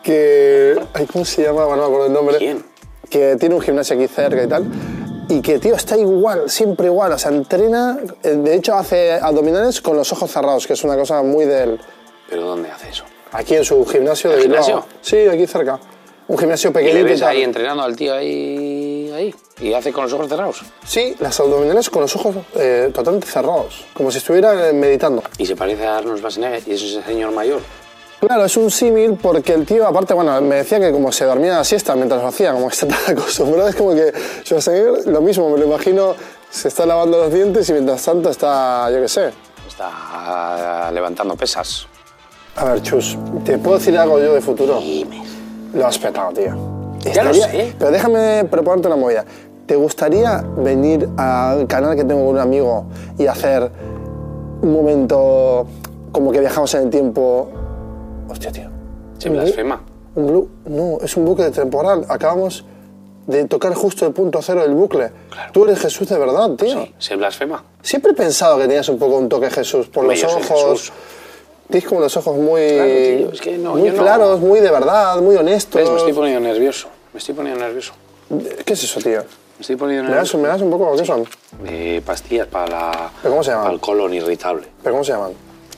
que... 0.01 0.79
Ay, 0.93 1.05
¿Cómo 1.07 1.25
se 1.25 1.43
llama? 1.43 1.65
Bueno, 1.65 1.81
no 1.81 1.81
me 1.81 1.87
acuerdo 1.87 2.05
el 2.07 2.13
nombre. 2.13 2.37
¿Quién? 2.37 2.63
Que 3.09 3.35
tiene 3.35 3.53
un 3.55 3.61
gimnasio 3.61 3.97
aquí 3.97 4.07
cerca 4.07 4.41
y 4.41 4.47
tal. 4.47 4.63
Y 5.27 5.41
que, 5.41 5.59
tío, 5.59 5.75
está 5.75 5.97
igual, 5.97 6.49
siempre 6.49 6.87
igual. 6.87 7.11
O 7.11 7.17
sea, 7.17 7.31
entrena... 7.31 7.97
eh, 8.23 8.29
De 8.29 8.55
hecho, 8.55 8.75
hace 8.75 9.11
abdominales 9.21 9.81
con 9.81 9.97
los 9.97 10.09
ojos 10.13 10.31
cerrados, 10.31 10.65
que 10.65 10.71
es 10.71 10.83
una 10.85 10.95
cosa 10.95 11.21
muy 11.21 11.43
del... 11.43 11.81
¿Pero 12.29 12.43
dónde 12.47 12.71
hace 12.71 12.87
eso? 12.87 13.03
Aquí 13.33 13.55
en 13.55 13.65
su 13.65 13.85
gimnasio 13.85 14.29
de 14.29 14.37
¿El 14.37 14.41
Bilbao. 14.43 14.63
gimnasio? 14.63 14.89
Sí, 15.01 15.17
aquí 15.27 15.45
cerca. 15.47 15.81
Un 16.27 16.37
gimnasio 16.37 16.69
¿Y 16.69 16.73
pequeñito. 16.73 16.97
le 16.99 17.03
ves 17.03 17.21
ahí 17.21 17.43
entrenando 17.43 17.83
al 17.83 17.95
tío 17.95 18.13
ahí, 18.13 19.11
ahí? 19.13 19.35
¿Y 19.59 19.73
hace 19.73 19.91
con 19.91 20.03
los 20.03 20.13
ojos 20.13 20.29
cerrados? 20.29 20.61
Sí, 20.85 21.15
las 21.19 21.37
abdominales 21.39 21.89
con 21.89 22.01
los 22.01 22.15
ojos 22.15 22.35
eh, 22.55 22.89
totalmente 22.93 23.27
cerrados, 23.27 23.85
como 23.93 24.09
si 24.11 24.19
estuviera 24.19 24.69
eh, 24.69 24.73
meditando. 24.73 25.21
Y 25.37 25.45
se 25.45 25.55
parece 25.55 25.85
a 25.85 25.97
Arnold 25.97 26.19
Schwarzenegger 26.19 26.63
y 26.67 26.73
es 26.73 26.81
ese 26.81 27.03
señor 27.03 27.31
mayor. 27.33 27.61
Claro, 28.21 28.45
es 28.45 28.55
un 28.55 28.71
símil 28.71 29.17
porque 29.21 29.51
el 29.51 29.65
tío, 29.65 29.85
aparte, 29.85 30.13
bueno, 30.13 30.39
me 30.39 30.55
decía 30.55 30.79
que 30.79 30.93
como 30.93 31.11
se 31.11 31.25
dormía 31.25 31.57
la 31.57 31.63
siesta 31.65 31.93
mientras 31.95 32.21
lo 32.21 32.29
hacía, 32.29 32.53
como 32.53 32.69
que 32.69 32.73
está 32.73 32.87
tan 32.87 32.99
acostumbrado, 33.17 33.67
es 33.67 33.75
como 33.75 33.93
que 33.93 34.13
Schwarzenegger, 34.45 35.07
lo 35.07 35.19
mismo, 35.21 35.49
me 35.49 35.57
lo 35.57 35.65
imagino, 35.65 36.15
se 36.49 36.69
está 36.69 36.85
lavando 36.85 37.17
los 37.17 37.33
dientes 37.33 37.67
y 37.69 37.73
mientras 37.73 38.01
tanto 38.01 38.29
está, 38.29 38.89
yo 38.91 39.01
qué 39.01 39.09
sé. 39.09 39.31
Está 39.67 40.89
levantando 40.93 41.35
pesas. 41.35 41.87
A 42.55 42.65
ver, 42.65 42.81
Chus, 42.81 43.17
¿te 43.43 43.57
puedo 43.57 43.77
decir 43.77 43.97
algo 43.97 44.19
yo 44.19 44.33
de 44.35 44.41
futuro? 44.41 44.79
Lo 45.73 45.87
has 45.87 45.97
petado, 45.97 46.31
tío. 46.31 46.55
Ya 47.13 47.23
lo 47.23 47.33
sé. 47.33 47.73
Pero 47.77 47.91
déjame 47.91 48.45
proponerte 48.49 48.87
una 48.87 48.95
movida. 48.97 49.25
¿Te 49.65 49.75
gustaría 49.75 50.43
venir 50.57 51.09
al 51.17 51.67
canal 51.67 51.95
que 51.95 52.03
tengo 52.03 52.25
con 52.25 52.35
un 52.35 52.39
amigo 52.39 52.85
y 53.17 53.27
hacer 53.27 53.71
un 54.61 54.71
momento 54.73 55.65
como 56.11 56.31
que 56.31 56.39
viajamos 56.39 56.73
en 56.75 56.83
el 56.83 56.89
tiempo? 56.89 57.49
Hostia, 58.29 58.51
tío. 58.51 58.69
Se 59.17 59.29
¿Un 59.29 59.35
bu- 59.35 59.39
blasfema. 59.41 59.81
Un 60.15 60.27
blu- 60.29 60.47
no, 60.65 60.97
es 61.01 61.15
un 61.17 61.25
bucle 61.25 61.49
temporal. 61.51 62.05
Acabamos 62.09 62.65
de 63.25 63.45
tocar 63.45 63.73
justo 63.73 64.05
el 64.05 64.11
punto 64.13 64.41
cero 64.41 64.61
del 64.61 64.73
bucle. 64.73 65.11
Tú 65.53 65.63
eres 65.63 65.79
Jesús 65.79 66.07
de 66.09 66.17
verdad, 66.19 66.51
tío. 66.51 66.83
Sí, 66.83 66.93
se 66.99 67.15
blasfema. 67.15 67.63
Siempre 67.81 68.11
he 68.11 68.15
pensado 68.15 68.57
que 68.57 68.63
tenías 68.67 68.87
un 68.89 68.99
poco 68.99 69.17
un 69.17 69.29
toque 69.29 69.49
Jesús 69.49 69.87
por 69.87 70.03
Hombre, 70.03 70.21
los 70.21 70.33
ojos. 70.35 70.93
Tienes 71.69 71.87
como 71.89 72.01
los 72.01 72.15
ojos 72.17 72.35
muy, 72.37 72.61
Claro, 72.69 72.89
tío, 73.17 73.31
es 73.31 73.41
que 73.41 73.57
no, 73.57 73.71
muy 73.75 73.87
yo 73.87 73.93
no- 73.93 74.01
claros, 74.03 74.39
muy 74.39 74.59
de 74.59 74.69
verdad, 74.71 75.17
muy 75.21 75.35
honestos. 75.35 75.81
¿Ves? 75.81 75.89
Me 75.89 75.97
estoy 75.97 76.13
poniendo 76.13 76.39
nervioso. 76.41 76.87
Me 77.13 77.19
estoy 77.19 77.33
poniendo 77.35 77.59
nervioso. 77.63 77.93
¿Qué 78.65 78.73
es 78.73 78.83
eso, 78.83 78.99
tío? 78.99 79.19
Me 79.21 79.61
estoy 79.61 79.75
poniendo 79.75 80.03
¿Me 80.03 80.09
das, 80.15 80.33
nervioso. 80.33 80.37
me 80.39 80.47
das 80.49 80.61
un 80.61 80.69
poco? 80.71 80.95
¿Qué 80.95 81.05
son? 81.05 81.25
Eh, 81.65 82.01
pastillas 82.05 82.47
para, 82.47 82.67
la, 82.67 83.11
¿Pero 83.21 83.31
cómo 83.33 83.43
se 83.43 83.51
llaman? 83.51 83.63
para 83.65 83.73
el 83.75 83.79
colon 83.81 84.13
irritable. 84.13 84.67
¿Pero 84.83 84.93
cómo 84.93 85.03
se 85.03 85.11
llaman? 85.13 85.31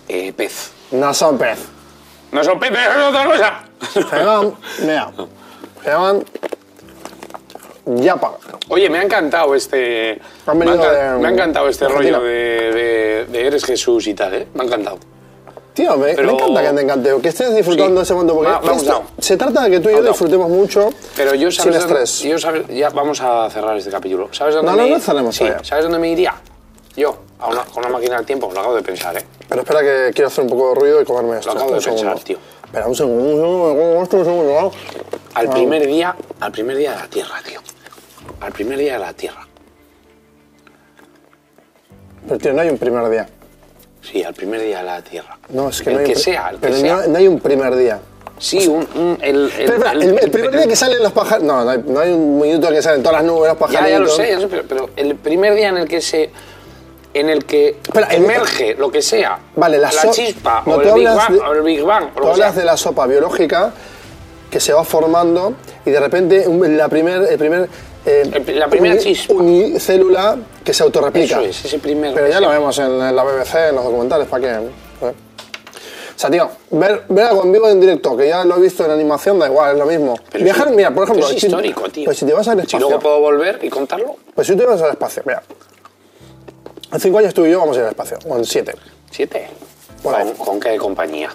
Eh, 0.08 0.34
pez. 0.34 0.72
No 0.92 1.14
son 1.14 1.38
pez. 1.38 1.60
No 2.32 2.44
son 2.44 2.60
peces, 2.60 2.78
es 2.78 3.04
otra 3.04 3.26
cosa. 3.26 3.64
Se 3.94 4.16
llaman, 4.18 4.54
mira, 4.82 5.12
se 5.84 5.90
llaman 5.90 6.24
yapa. 7.86 8.38
Oye, 8.70 8.90
me 8.90 9.00
ha 9.00 9.04
encantado 9.04 9.54
este. 9.56 10.20
Han 10.48 10.58
Me 10.58 10.66
ha, 10.70 10.76
de- 10.76 11.20
me 11.20 11.28
ha 11.28 11.32
encantado 11.32 11.68
este 11.70 11.86
de 11.86 11.90
rollo 11.92 12.18
Argentina. 12.18 12.20
de, 12.20 12.72
de- 12.74 13.26
de 13.26 13.48
eres 13.48 13.64
Jesús 13.64 14.08
y 14.08 14.14
tal, 14.14 14.34
¿eh? 14.34 14.48
Me 14.54 14.64
ha 14.64 14.66
encantado. 14.66 14.98
Tío, 15.76 15.98
me, 15.98 16.14
Pero- 16.16 16.28
me 16.28 16.34
encanta 16.34 16.62
que 16.64 16.70
te 16.74 16.82
encante, 16.82 17.22
que 17.22 17.28
estés 17.28 17.54
disfrutando 17.56 18.00
Sí. 18.00 18.04
ese 18.04 18.14
momento, 18.14 18.34
porque 18.36 18.50
ha 18.50 18.74
esto- 18.76 19.04
se 19.20 19.36
trata 19.38 19.64
de 19.66 19.72
que 19.72 19.80
tú 19.82 19.90
y 19.90 19.92
yo 19.92 19.98
gustado. 19.98 20.14
disfrutemos 20.14 20.50
mucho 20.50 20.90
Pero 21.18 21.36
yo 21.36 21.52
sin 21.52 21.64
sabes. 21.66 21.80
dónde- 21.82 22.04
estrés. 22.04 22.20
yo 22.32 22.40
sabes, 22.40 22.68
ya 22.70 22.90
vamos 22.92 23.20
a 23.22 23.50
cerrar 23.50 23.76
este 23.78 23.92
capítulo. 23.92 24.30
¿Sabes 24.32 24.56
dónde 24.56 24.72
No, 24.72 24.78
no, 24.78 24.84
me- 24.84 24.90
no 24.92 25.00
cerremos 25.02 25.36
sí. 25.36 25.46
¿Sabes 25.64 25.84
dónde 25.84 26.00
me 26.00 26.10
iría? 26.10 26.34
Yo, 26.96 27.18
a 27.40 27.48
una, 27.50 27.66
con 27.66 27.80
una 27.84 27.90
máquina 27.90 28.16
del 28.16 28.26
tiempo, 28.26 28.50
lo 28.54 28.58
acabo 28.58 28.74
de 28.76 28.84
pensar, 28.84 29.18
¿eh? 29.18 29.26
Pero 29.50 29.62
espera 29.64 29.82
que 29.82 30.12
quiero 30.14 30.30
hacer 30.30 30.46
un 30.46 30.50
poco 30.50 30.70
de 30.70 30.76
ruido 30.76 31.02
y 31.02 31.06
comerme 31.06 31.40
esto. 31.40 31.52
acabo 31.52 31.72
de 31.74 31.82
pensar, 31.82 32.20
tío. 32.22 32.38
Espera, 32.64 32.88
un 32.88 32.96
segundo, 32.96 33.24
un 33.24 33.76
segundo, 33.76 34.00
un 34.00 34.26
segundo. 34.26 34.62
¿no? 34.62 34.72
Al 35.34 35.48
Ah. 35.48 35.52
primer 35.52 35.86
día, 35.86 36.16
al 36.40 36.52
primer 36.54 36.78
día 36.78 36.92
de 36.92 36.98
la 37.00 37.08
Tierra, 37.08 37.36
tío. 37.46 37.60
Al 38.40 38.54
primer 38.54 38.80
día 38.80 38.94
de 38.94 39.00
la 39.00 39.12
Tierra. 39.14 39.46
Pero 42.28 42.38
tío, 42.40 42.54
no 42.54 42.62
hay 42.62 42.70
un 42.70 42.78
primer 42.78 43.10
día. 43.10 43.28
Sí, 44.10 44.24
al 44.24 44.34
primer 44.34 44.62
día 44.62 44.80
de 44.80 44.84
la 44.84 45.02
Tierra. 45.02 45.38
No, 45.50 45.70
es 45.70 45.82
que 45.82 45.90
el 45.90 45.96
no 45.96 46.00
hay 46.02 46.06
que 46.08 46.14
un 46.14 46.20
sea, 46.20 46.50
el 46.50 46.56
que 46.58 46.62
Pero 46.62 46.76
sea. 46.78 46.96
no, 46.98 47.08
no 47.08 47.18
hay 47.18 47.28
un 47.28 47.40
primer 47.40 47.76
día. 47.76 48.00
Sí, 48.38 48.68
un, 48.68 48.88
un- 48.96 49.18
el, 49.22 49.50
el, 49.58 50.30
primer 50.32 50.52
día 50.52 50.68
que 50.68 50.76
salen 50.76 51.02
los 51.02 51.12
pájaros. 51.14 51.44
No, 51.44 51.64
no 51.64 51.70
hay, 51.72 51.84
no 51.88 52.00
hay 52.02 52.12
un 52.12 52.40
minuto 52.40 52.70
que 52.70 52.82
salen 52.82 53.02
todas 53.02 53.20
las 53.22 53.24
nubes, 53.32 53.48
los 53.50 53.58
pájaros. 53.58 53.90
ya 53.90 54.00
lo 54.00 54.10
sé, 54.10 54.30
ya 54.30 54.40
sé, 54.42 54.48
pero, 54.48 54.64
pero 54.68 54.90
el 54.96 55.16
primer 55.16 55.56
día 55.56 55.70
en 55.70 55.78
el 55.78 55.88
que 55.88 56.02
se. 56.02 56.30
En 57.14 57.30
el 57.30 57.46
que 57.46 57.78
el- 57.94 58.16
emerge 58.24 58.76
lo 58.76 58.92
que 58.92 59.02
sea. 59.02 59.40
Vale, 59.56 59.78
la, 59.78 59.90
so- 59.90 60.12
chispa, 60.12 60.64
no, 60.66 60.74
o, 60.76 60.82
el 60.82 60.94
Big 60.94 61.08
Bang, 61.08 61.32
de- 61.32 61.40
o 61.40 61.54
el 61.54 61.62
Big 61.62 61.82
Bang, 61.82 62.10
o 62.14 62.18
Tú 62.18 62.24
sea. 62.24 62.32
hablas 62.34 62.56
de 62.58 62.66
la 62.66 62.76
sopa 62.76 63.08
biológica 63.08 63.72
que 64.52 64.60
se 64.60 64.74
va 64.74 64.84
formando 64.84 65.54
y 65.86 65.92
de 65.92 66.00
repente 66.02 66.46
la 66.50 66.90
primer, 66.90 67.22
el 67.32 67.38
primer, 67.38 67.70
eh, 68.06 68.44
la 68.56 68.68
primera 68.68 68.98
chispa. 68.98 69.34
unicélula 69.34 70.38
que 70.64 70.74
se 70.74 70.84
autorreplica. 70.84 71.42
Eso 71.42 71.50
es, 71.50 71.66
ese 71.66 71.80
primer. 71.80 72.14
Pero 72.14 72.28
ya 72.28 72.40
lo 72.40 72.50
vemos 72.50 72.78
en, 72.80 72.86
en 72.86 73.16
la 73.16 73.24
BBC, 73.24 73.56
en 73.70 73.76
los 73.76 73.84
documentales, 73.86 74.28
¿para 74.28 74.42
qué? 74.42 74.66
¿Eh? 75.08 75.14
O 76.16 76.18
sea, 76.18 76.30
tío, 76.30 76.50
ver, 76.72 77.04
ver 77.10 77.26
algo 77.26 77.44
en 77.44 77.52
vivo 77.52 77.68
y 77.68 77.72
en 77.74 77.82
directo, 77.82 78.16
que 78.16 78.30
ya 78.30 78.46
lo 78.46 78.56
he 78.58 78.62
visto 78.62 78.86
en 78.86 78.92
animación, 78.92 79.38
da 79.38 79.48
igual, 79.48 79.74
es 79.74 79.78
lo 79.80 79.86
mismo. 79.86 80.16
Pero 80.32 80.46
Viajar, 80.46 80.70
mira, 80.72 80.90
por 80.94 81.04
ejemplo... 81.04 81.28
es 81.30 81.40
si- 81.40 81.48
histórico, 81.48 81.90
tío. 81.90 82.06
Pues 82.06 82.18
si 82.18 82.26
te 82.26 82.34
vas 82.34 82.48
al 82.48 82.56
Si 82.60 82.62
espacio... 82.62 82.80
luego 82.88 83.00
puedo 83.02 83.20
volver 83.20 83.60
y 83.62 83.70
contarlo. 83.70 84.16
Pues 84.34 84.48
si 84.48 84.54
tú 84.54 84.60
te 84.60 84.66
vas 84.66 84.82
al 84.82 84.92
espacio, 84.92 85.24
mira. 85.26 85.44
En 86.94 87.00
cinco 87.02 87.18
años 87.18 87.34
tú 87.34 87.46
y 87.46 87.52
yo 87.52 87.60
vamos 87.60 87.76
a 87.76 87.80
ir 87.80 87.86
al 87.86 87.92
espacio, 87.92 88.18
o 88.30 88.38
en 88.38 88.46
siete. 88.46 88.74
Siete. 89.12 89.50
Por 90.02 90.16
ahí. 90.16 90.32
¿Con, 90.38 90.46
con 90.46 90.60
qué 90.62 90.78
compañía? 90.78 91.30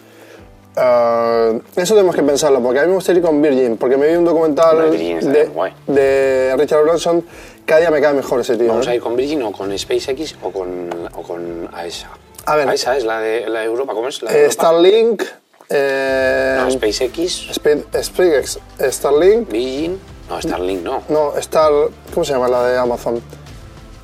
Eh, 0.77 1.61
eso 1.77 1.95
tenemos 1.95 2.15
que 2.15 2.23
pensarlo, 2.23 2.61
porque 2.63 2.79
a 2.81 2.83
mí 2.83 2.89
me 2.89 2.95
gustaría 2.95 3.21
ir 3.21 3.27
con 3.27 3.41
Virgin, 3.43 3.77
porque 3.77 3.97
me 3.97 4.07
vi 4.09 4.15
un 4.17 4.25
documental 4.25 4.91
de, 4.91 6.55
Richard 6.57 6.83
Branson, 6.85 7.25
cada 7.65 7.81
día 7.81 7.91
me 7.91 8.01
cae 8.01 8.15
mejor 8.15 8.41
ese 8.41 8.57
tío. 8.57 8.69
¿Vamos 8.69 8.87
¿eh? 8.87 8.91
a 8.91 8.95
ir 8.95 9.01
con 9.01 9.17
Virgin 9.17 9.43
o 9.43 9.53
con 9.53 9.77
SpaceX 9.77 10.37
o 10.43 10.51
con, 10.51 10.91
o 11.15 11.23
con 11.23 11.69
AESA? 11.73 12.09
A 12.47 12.57
ver. 12.57 12.69
AESA 12.69 12.97
es 12.97 13.05
la 13.05 13.21
de, 13.21 13.49
la 13.49 13.61
de 13.61 13.67
Europa, 13.67 13.93
¿cómo 13.95 14.09
es? 14.09 14.23
La 14.23 14.31
de 14.33 14.47
Eh. 14.47 14.51
Starlink, 14.51 15.23
eh, 15.69 16.57
No, 16.59 16.71
SpaceX, 16.71 17.51
Speed- 17.51 17.85
SpaceX, 18.03 18.59
Starlink, 18.91 19.49
Virgin. 19.51 20.01
No, 20.29 20.41
Starlink 20.41 20.83
no. 20.83 21.03
no, 21.09 21.37
Star, 21.39 21.73
¿cómo 22.15 22.25
se 22.25 22.33
llama 22.33 22.49
la 22.49 22.65
de 22.69 22.79
Amazon? 22.79 23.21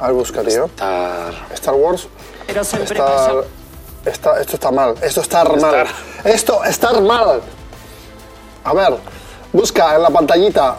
A 0.00 0.08
ver, 0.08 0.14
busca, 0.14 0.42
tío. 0.42 0.64
Star. 0.66 1.32
Star 1.54 1.74
Wars. 1.74 2.08
Pero 2.46 2.62
siempre 2.64 2.92
Star, 2.94 3.08
pasa. 3.08 3.32
Está- 4.06 4.40
esto 4.40 4.54
está 4.54 4.70
mal, 4.70 4.94
esto 5.02 5.20
está 5.20 5.44
mal. 5.44 5.86
Esto 6.24 6.64
está 6.64 7.00
mal. 7.00 7.40
A 8.64 8.74
ver, 8.74 8.94
busca 9.52 9.96
en 9.96 10.02
la 10.02 10.10
pantallita. 10.10 10.76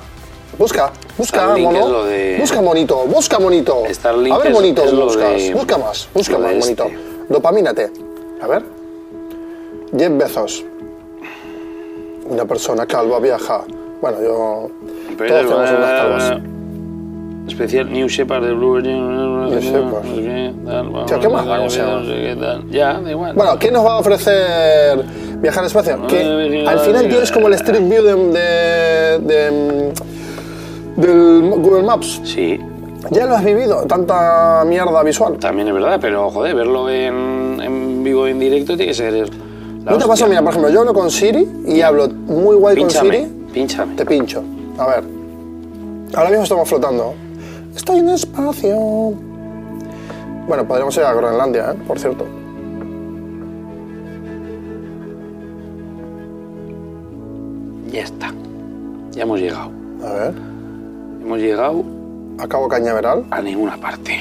Busca, 0.57 0.91
busca, 1.17 1.39
Starlink 1.41 1.65
mono. 1.72 1.79
es 1.79 1.91
lo 1.91 2.05
de- 2.05 2.38
Busca 2.39 2.62
monito, 2.62 2.98
busca 3.05 3.38
monito. 3.39 3.84
Starlink 3.89 4.34
a 4.36 4.38
ver, 4.39 4.51
monito, 4.51 4.84
buscas. 4.91 5.31
de- 5.34 5.53
busca 5.53 5.77
más, 5.77 6.10
busca 6.13 6.38
más, 6.38 6.55
monito. 6.55 6.84
este. 6.86 6.98
Dopamínate. 7.29 7.91
A 8.41 8.48
ver. 8.48 8.63
Jeff 9.98 10.12
Bezos. 10.17 10.63
Una 12.25 12.46
persona 12.46 12.86
calva 12.86 13.19
viaja. 13.19 13.63
Bueno, 14.01 14.22
yo. 14.22 14.69
Todos 15.17 15.17
tenemos 15.17 15.72
unas 15.72 16.01
calvas. 16.01 16.41
Especial 17.48 17.92
New 17.92 18.08
Shepard 18.08 18.44
de 18.44 18.54
Blue 18.54 18.82
New 18.82 19.60
Shepard. 19.60 20.04
Tío, 21.06 21.20
qué 21.20 21.30
mala, 21.30 21.58
¿cómo 21.58 21.70
se 21.70 21.80
llama? 21.80 22.04
Ya, 22.70 23.00
da 23.00 23.12
igual. 23.12 23.34
Bueno, 23.36 23.58
¿qué 23.58 23.72
nos 23.72 23.86
va 23.86 23.94
a 23.94 23.98
ofrecer 24.00 25.04
viajar 25.42 25.62
al 25.62 25.68
espacio? 25.68 26.06
Que 26.08 26.66
al 26.68 26.80
final 26.80 27.08
tienes 27.10 27.32
como 27.32 27.48
el 27.48 27.54
Street 27.54 27.88
View 27.88 28.04
de, 28.04 28.16
de- 28.16 29.20
de- 29.22 29.94
del 30.98 31.50
Google 31.50 31.84
Maps. 31.84 32.22
Sí. 32.24 32.60
Ya 33.12 33.25
lo 33.25 33.36
has 33.36 33.46
vivido, 33.46 33.84
tanta 33.88 34.63
mierda 34.66 35.01
visual. 35.04 35.38
También 35.38 35.68
es 35.70 35.74
verdad, 35.74 36.00
pero 36.01 36.30
joder, 36.30 36.54
verlo 36.56 36.89
en, 36.89 37.60
en 37.62 38.04
vivo 38.04 38.27
en 38.27 38.39
directo 38.39 38.75
tiene 38.75 38.92
que 38.92 38.96
ser. 38.96 39.13
la 39.13 39.92
¿No 39.92 39.98
te 39.98 40.06
pasa? 40.06 40.27
Mira, 40.27 40.42
por 40.42 40.50
ejemplo, 40.50 40.70
yo 40.72 40.82
hablo 40.82 40.94
con 40.94 41.10
Siri 41.10 41.48
y 41.68 41.82
hablo 41.82 42.10
muy 42.10 42.56
guay 42.58 42.75
Pínchame, 42.75 43.10
con 43.10 43.18
Siri. 43.30 43.46
pínchame. 43.54 43.96
Te 43.96 44.06
pincho. 44.06 44.44
A 44.77 44.88
ver. 44.88 45.04
Ahora 46.16 46.30
mismo 46.30 46.44
estamos 46.44 46.68
flotando. 46.68 47.13
Estoy 47.77 48.00
en 48.00 48.10
espacio. 48.10 48.75
Bueno, 50.48 50.67
podríamos 50.67 50.98
ir 50.98 51.03
a 51.03 51.13
Groenlandia, 51.13 51.72
¿eh? 51.74 51.75
Por 51.88 52.00
cierto. 52.00 52.25
Ya 57.91 58.01
está. 58.01 58.34
Ya 59.12 59.22
hemos 59.24 59.39
llegado. 59.39 59.72
A 60.03 60.12
ver. 60.13 60.34
Hemos 61.22 61.38
llegado 61.39 61.84
A 62.39 62.48
Cabo 62.48 62.67
Cañaveral. 62.67 63.25
a 63.29 63.41
ninguna 63.41 63.77
parte. 63.77 64.15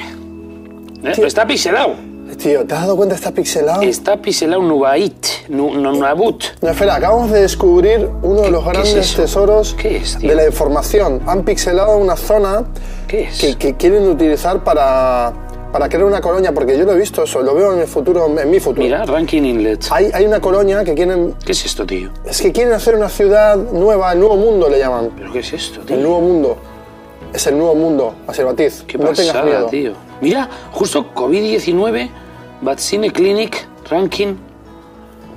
¿Eh? 1.03 1.13
Está 1.17 1.45
pixelado. 1.47 1.95
Tío, 2.37 2.65
¿te 2.65 2.73
has 2.75 2.81
dado 2.81 2.95
cuenta? 2.95 3.15
Está 3.15 3.31
pixelado. 3.31 3.81
Está 3.81 4.17
pixelado 4.17 4.61
Nubait. 4.61 5.25
Nu- 5.49 5.73
Nu- 5.73 5.91
Nunavut. 5.91 6.43
Espera, 6.61 6.95
acabamos 6.95 7.31
de 7.31 7.41
descubrir 7.41 8.07
uno 8.21 8.41
de 8.41 8.51
los 8.51 8.61
es 8.63 8.67
grandes 8.71 8.95
eso? 8.95 9.21
tesoros 9.23 9.73
¿Qué 9.73 9.97
es, 9.97 10.19
de 10.19 10.35
la 10.35 10.45
información. 10.45 11.21
Han 11.25 11.43
pixelado 11.43 11.97
una 11.97 12.15
zona 12.15 12.65
¿Qué 13.07 13.23
es? 13.23 13.39
que, 13.39 13.55
que 13.55 13.75
quieren 13.75 14.07
utilizar 14.07 14.63
para, 14.63 15.33
para 15.71 15.89
crear 15.89 16.03
una 16.03 16.21
colonia, 16.21 16.53
porque 16.53 16.77
yo 16.77 16.85
lo 16.85 16.93
he 16.93 16.97
visto 16.97 17.23
eso, 17.23 17.41
lo 17.41 17.55
veo 17.55 17.73
en 17.73 17.79
el 17.79 17.87
futuro, 17.87 18.27
en 18.39 18.51
mi 18.51 18.59
futuro. 18.59 18.83
Mira, 18.83 19.03
Ranking 19.05 19.41
Inlet. 19.43 19.87
Hay, 19.89 20.11
hay 20.13 20.25
una 20.25 20.39
colonia 20.39 20.83
que 20.83 20.93
quieren, 20.93 21.33
¿Qué 21.43 21.53
es 21.53 21.65
esto, 21.65 21.85
tío? 21.87 22.11
es 22.23 22.39
que 22.39 22.51
quieren 22.51 22.73
hacer 22.73 22.93
una 22.95 23.09
ciudad 23.09 23.55
nueva, 23.57 24.13
el 24.13 24.19
nuevo 24.19 24.35
mundo 24.37 24.69
le 24.69 24.77
llaman. 24.77 25.09
¿Pero 25.17 25.33
qué 25.33 25.39
es 25.39 25.53
esto, 25.53 25.79
El 25.81 25.85
tío? 25.87 25.97
nuevo 25.97 26.21
mundo. 26.21 26.57
Es 27.33 27.45
el 27.47 27.57
nuevo 27.57 27.73
mundo, 27.75 28.13
Asirbatiz. 28.27 28.83
Qué 28.87 28.97
no 28.97 29.05
tengas 29.09 29.27
pasada, 29.27 29.43
miedo. 29.45 29.65
tío. 29.67 29.93
Mira, 30.21 30.47
justo 30.71 31.13
COVID-19, 31.13 32.09
Vaccine 32.61 33.11
Clinic, 33.11 33.67
Ranking. 33.89 34.35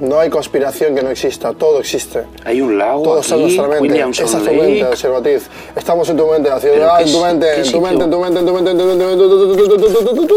No 0.00 0.18
hay 0.18 0.30
conspiración 0.30 0.94
que 0.94 1.02
no 1.02 1.10
exista, 1.10 1.52
todo 1.52 1.80
existe. 1.80 2.24
Hay 2.44 2.62
un 2.62 2.78
lago 2.78 3.02
Todo 3.02 3.20
está 3.20 3.34
en 3.34 3.42
nuestra 3.42 3.68
mente. 3.68 3.82
Williamson 3.82 4.24
Esa 4.24 4.38
es 4.38 4.44
tu 4.44 4.50
mente, 4.50 4.82
Asirbatiz. 4.84 5.50
Estamos 5.76 6.08
en 6.08 6.16
tu 6.16 6.26
mente, 6.26 6.48
la 6.48 6.58
¿Pero 6.58 6.74
ciudad 6.74 7.02
en 7.02 7.12
tu 7.12 7.20
mente, 7.20 7.60
en 7.60 7.70
tu 7.70 7.80
mente, 7.80 8.04
en 8.04 8.10
tu 8.10 8.20
mente, 8.20 8.40
en 8.40 8.46
tu 8.46 8.52
mente, 8.54 8.70
en 8.70 8.78
tu 8.78 8.84
mente, 8.86 9.12
en 9.12 9.18
tu 9.18 10.24
mente. 10.26 10.34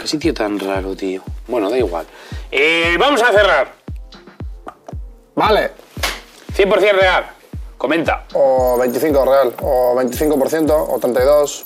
Qué 0.00 0.06
sitio 0.06 0.32
tan 0.32 0.58
raro, 0.58 0.96
tío. 0.96 1.22
Bueno, 1.48 1.68
da 1.68 1.76
igual. 1.76 2.06
Eh, 2.50 2.96
vamos 2.98 3.22
a 3.22 3.30
cerrar. 3.30 3.74
Vale. 5.34 5.72
100% 6.56 6.92
real. 6.98 7.26
Comenta. 7.76 8.24
O 8.32 8.78
25 8.78 9.24
real, 9.24 9.54
o 9.62 9.94
25%, 9.96 10.70
o 10.70 10.98
32. 10.98 11.64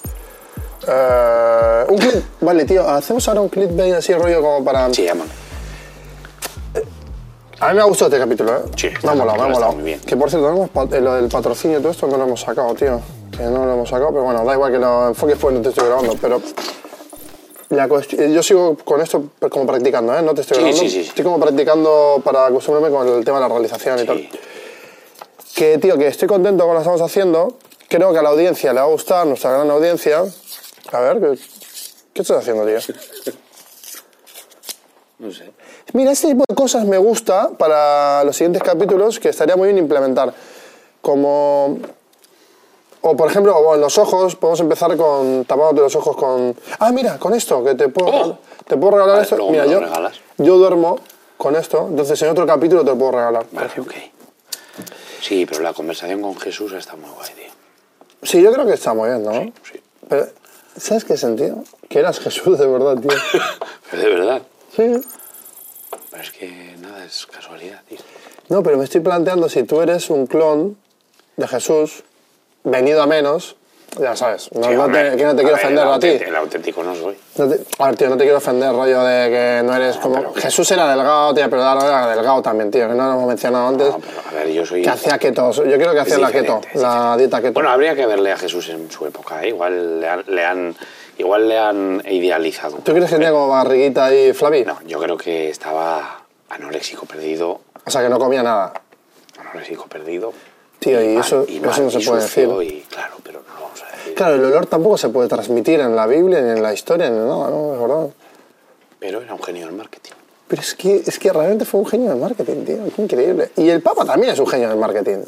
Eh, 0.86 1.84
un 1.88 1.98
clip, 1.98 2.24
vale, 2.40 2.64
tío, 2.64 2.88
hacemos 2.88 3.26
ahora 3.28 3.40
un 3.40 3.48
clickbait 3.48 3.94
así 3.94 4.12
rollo 4.14 4.40
como 4.42 4.64
para. 4.64 4.92
Sí, 4.92 5.04
llaman. 5.04 5.28
A 7.60 7.68
mí 7.68 7.74
me 7.76 7.80
ha 7.80 7.84
gustado 7.84 8.08
este 8.10 8.18
capítulo, 8.18 8.52
¿eh? 8.56 8.60
Sí, 8.76 8.88
me 9.02 9.10
ha 9.10 9.14
molado, 9.14 9.38
me 9.38 9.44
ha 9.44 9.48
molado. 9.48 9.72
muy 9.72 9.84
bien. 9.84 10.00
Que 10.00 10.16
por 10.16 10.28
cierto, 10.28 10.68
eh, 10.92 11.00
lo 11.00 11.14
del 11.14 11.28
patrocinio 11.28 11.78
y 11.78 11.80
todo 11.80 11.92
esto 11.92 12.06
no 12.06 12.16
lo 12.16 12.24
hemos 12.24 12.40
sacado, 12.40 12.74
tío. 12.74 13.00
Que 13.34 13.44
no 13.44 13.64
lo 13.64 13.72
hemos 13.72 13.88
sacado, 13.88 14.10
pero 14.10 14.24
bueno, 14.24 14.44
da 14.44 14.52
igual 14.52 14.72
que 14.72 14.78
lo 14.78 15.08
enfoques 15.08 15.38
pues 15.38 15.54
no 15.54 15.62
te 15.62 15.68
estoy 15.70 15.86
grabando, 15.86 16.14
pero. 16.20 16.40
La 17.70 17.86
eh, 17.86 18.30
yo 18.32 18.42
sigo 18.42 18.76
con 18.84 19.00
esto 19.00 19.24
como 19.50 19.66
practicando, 19.66 20.14
¿eh? 20.16 20.22
No 20.22 20.34
te 20.34 20.42
estoy 20.42 20.56
Sí, 20.58 20.62
grabando. 20.62 20.82
sí, 20.82 20.90
sí. 20.90 21.00
Estoy 21.08 21.24
como 21.24 21.40
practicando 21.40 22.20
para 22.22 22.46
acostumbrarme 22.46 22.94
con 22.94 23.08
el 23.08 23.24
tema 23.24 23.38
de 23.38 23.42
la 23.42 23.48
realización 23.48 23.98
y 24.00 24.04
tal. 24.04 24.18
Sí. 24.18 24.28
Que, 25.54 25.78
tío, 25.78 25.96
que 25.96 26.08
estoy 26.08 26.28
contento 26.28 26.64
con 26.64 26.74
lo 26.74 26.80
que 26.80 26.82
estamos 26.82 27.00
haciendo. 27.00 27.54
Creo 27.88 28.12
que 28.12 28.18
a 28.18 28.22
la 28.22 28.30
audiencia 28.30 28.72
le 28.72 28.80
va 28.80 28.86
a 28.86 28.90
gustar, 28.90 29.26
nuestra 29.26 29.52
gran 29.52 29.70
audiencia. 29.70 30.24
A 30.94 31.00
ver, 31.00 31.20
¿qué, 31.20 31.38
qué 32.12 32.22
estás 32.22 32.38
haciendo, 32.38 32.64
tío? 32.64 32.78
No 35.18 35.32
sé. 35.32 35.50
Mira, 35.92 36.12
este 36.12 36.28
tipo 36.28 36.44
de 36.48 36.54
cosas 36.54 36.84
me 36.84 36.98
gusta 36.98 37.50
para 37.56 38.22
los 38.24 38.36
siguientes 38.36 38.62
capítulos 38.62 39.18
que 39.18 39.28
estaría 39.28 39.56
muy 39.56 39.68
bien 39.68 39.78
implementar. 39.78 40.32
Como. 41.00 41.78
O 43.02 43.16
por 43.16 43.28
ejemplo, 43.28 43.54
o 43.56 43.74
en 43.74 43.80
los 43.80 43.98
ojos, 43.98 44.34
podemos 44.36 44.60
empezar 44.60 44.96
con 44.96 45.44
tapándote 45.44 45.80
los 45.80 45.96
ojos 45.96 46.16
con. 46.16 46.56
Ah, 46.78 46.90
mira, 46.92 47.18
con 47.18 47.34
esto, 47.34 47.62
que 47.64 47.74
te 47.74 47.88
puedo, 47.88 48.08
Oh. 48.10 48.38
te 48.66 48.76
puedo 48.76 48.92
regalar 48.92 49.14
Vale, 49.16 49.22
esto. 49.24 49.36
luego 49.36 49.50
Mira, 49.52 49.64
me 49.64 49.72
lo 49.74 49.80
yo, 49.80 49.86
regalas. 49.86 50.16
yo 50.38 50.56
duermo 50.58 50.98
con 51.36 51.56
esto, 51.56 51.86
entonces 51.90 52.20
en 52.22 52.30
otro 52.30 52.46
capítulo 52.46 52.82
te 52.84 52.90
lo 52.90 52.98
puedo 52.98 53.12
regalar. 53.12 53.46
Vale, 53.52 53.70
ok. 53.78 53.92
Sí, 55.20 55.44
pero 55.46 55.60
la 55.62 55.72
conversación 55.74 56.22
con 56.22 56.36
Jesús 56.38 56.72
está 56.72 56.96
muy 56.96 57.10
guay, 57.10 57.30
tío. 57.34 57.50
Sí, 58.22 58.40
yo 58.42 58.52
creo 58.52 58.64
que 58.66 58.72
está 58.74 58.94
muy 58.94 59.08
bien, 59.10 59.22
¿no? 59.22 59.32
Sí. 59.32 59.82
Pero, 60.08 60.28
¿sabes 60.76 61.04
qué 61.04 61.16
sentido? 61.16 61.64
Que 61.88 62.00
eras 62.00 62.20
Jesús 62.20 62.58
de 62.58 62.66
verdad, 62.66 62.96
tío. 62.98 63.10
Pero 63.90 64.02
de 64.02 64.08
verdad. 64.08 64.42
Sí. 64.74 65.00
Pero 66.10 66.22
es 66.22 66.30
que 66.30 66.76
nada 66.80 67.04
es 67.04 67.26
casualidad, 67.26 67.82
tío. 67.88 67.98
No, 68.48 68.62
pero 68.62 68.76
me 68.76 68.84
estoy 68.84 69.00
planteando 69.00 69.48
si 69.48 69.62
tú 69.62 69.80
eres 69.80 70.10
un 70.10 70.26
clon 70.26 70.76
de 71.36 71.48
Jesús, 71.48 72.04
venido 72.62 73.02
a 73.02 73.06
menos, 73.06 73.56
ya 74.00 74.16
sabes, 74.16 74.50
no, 74.52 74.68
Sí, 74.68 74.74
no 74.74 74.84
hombre. 74.84 75.10
te, 75.12 75.16
que 75.16 75.24
no 75.24 75.30
te 75.36 75.42
quiero 75.42 75.56
ver, 75.56 75.64
ofender 75.64 75.86
a 75.86 75.98
ti. 75.98 76.08
El 76.08 76.36
auténtico 76.36 76.82
no 76.82 76.94
soy. 76.94 77.16
No 77.36 77.48
te- 77.48 77.60
a 77.78 77.86
ver, 77.86 77.96
tío, 77.96 78.08
no 78.10 78.16
te 78.16 78.24
quiero 78.24 78.38
ofender, 78.38 78.70
rollo 78.72 79.02
de 79.02 79.30
que 79.30 79.62
no 79.64 79.74
eres 79.76 79.96
como... 79.96 80.16
pero- 80.16 80.34
Jesús 80.34 80.70
era 80.72 80.88
delgado, 80.88 81.34
tío, 81.34 81.48
pero 81.50 81.62
era 81.62 82.06
delgado 82.14 82.42
también, 82.42 82.70
tío, 82.70 82.88
que 82.88 82.94
no 82.94 83.06
lo 83.06 83.12
hemos 83.14 83.26
mencionado 83.28 83.68
antes. 83.68 83.88
No, 83.88 83.98
pero 83.98 84.20
a 84.28 84.32
ver, 84.32 84.52
yo 84.52 84.64
soy. 84.66 84.82
que 84.82 84.90
hacía 84.90 85.18
keto, 85.18 85.50
yo 85.52 85.62
creo 85.76 85.92
que 85.92 86.00
hacía 86.00 86.18
la 86.18 86.30
keto, 86.32 86.60
la 86.74 87.16
dieta 87.16 87.40
keto. 87.40 87.54
Bueno, 87.54 87.70
habría 87.70 87.94
que 87.94 88.06
verle 88.06 88.32
a 88.32 88.36
Jesús 88.36 88.68
en 88.70 88.90
su 88.90 89.06
época, 89.06 89.42
¿eh? 89.42 89.48
Igual 89.48 90.00
le 90.00 90.08
han, 90.08 90.24
le 90.28 90.44
han- 90.44 90.76
igual 91.18 91.48
le 91.48 91.58
han 91.58 92.02
idealizado. 92.10 92.78
¿Tú 92.84 92.92
crees 92.92 93.06
que 93.08 93.16
tenía 93.16 93.30
como 93.30 93.48
barriguita 93.48 94.06
ahí 94.06 94.32
flavi? 94.32 94.64
No, 94.64 94.80
yo 94.86 94.98
creo 95.00 95.16
que 95.16 95.50
estaba 95.50 96.22
anoréxico 96.50 97.06
perdido. 97.06 97.60
O 97.86 97.90
sea, 97.90 98.02
que 98.02 98.08
no 98.08 98.18
comía 98.18 98.42
nada. 98.42 98.72
Anoréxico 99.38 99.86
perdido. 99.86 100.32
Tío, 100.78 101.00
y 101.02 101.14
mal, 101.14 101.24
eso, 101.24 101.44
y 101.48 101.56
eso 101.58 101.82
no 101.82 101.90
se 101.90 101.98
y 102.00 102.04
puede 102.06 102.22
decir. 102.22 102.48
Y 102.62 102.80
claro, 102.90 103.14
pero 103.22 103.40
no 103.40 103.73
Claro, 104.14 104.36
el 104.36 104.44
olor 104.44 104.66
tampoco 104.66 104.96
se 104.96 105.08
puede 105.08 105.28
transmitir 105.28 105.80
en 105.80 105.96
la 105.96 106.06
Biblia, 106.06 106.40
ni 106.40 106.50
en 106.50 106.62
la 106.62 106.72
historia, 106.72 107.10
ni 107.10 107.16
nada, 107.16 107.50
¿no? 107.50 107.74
Es 107.74 107.80
verdad. 107.80 108.08
Pero 108.98 109.20
era 109.20 109.34
un 109.34 109.42
genio 109.42 109.66
del 109.66 109.74
marketing. 109.74 110.12
Pero 110.48 110.62
es 110.62 110.74
que, 110.74 111.02
es 111.06 111.18
que 111.18 111.32
realmente 111.32 111.64
fue 111.64 111.80
un 111.80 111.86
genio 111.86 112.10
del 112.10 112.20
marketing, 112.20 112.64
tío. 112.64 112.78
Qué 112.94 113.02
increíble. 113.02 113.50
Y 113.56 113.68
el 113.68 113.82
Papa 113.82 114.04
también 114.04 114.32
es 114.32 114.38
un 114.38 114.46
genio 114.46 114.68
del 114.68 114.78
marketing. 114.78 115.18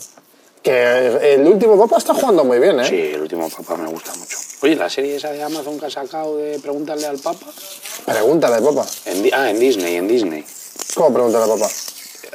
Que 0.63 1.35
el 1.35 1.47
último 1.47 1.79
Papa 1.79 1.99
está 1.99 2.15
jugando 2.15 2.45
muy 2.45 2.59
bien, 2.59 2.81
¿eh? 2.81 2.85
Sí, 2.85 3.01
el 3.15 3.23
último 3.23 3.49
Papa 3.49 3.77
me 3.77 3.89
gusta 3.89 4.15
mucho. 4.15 4.37
Oye, 4.63 4.77
la 4.77 4.89
serie 4.89 5.17
esa 5.17 5.31
de 5.31 5.43
Amazon 5.43 5.79
que 5.79 5.87
ha 5.87 5.91
sacado 5.91 6.37
de 6.37 6.59
Preguntarle 6.59 7.07
al 7.07 7.19
Papa. 7.19 7.47
Pregúntale, 8.05 8.63
Papa. 8.63 8.87
En 9.05 9.29
ah, 9.33 9.51
en 9.51 9.59
Disney, 9.59 9.97
en 9.97 10.09
Disney. 10.09 10.45
¿Cómo 10.95 11.13
pregúntale, 11.13 11.47
Papa? 11.47 11.69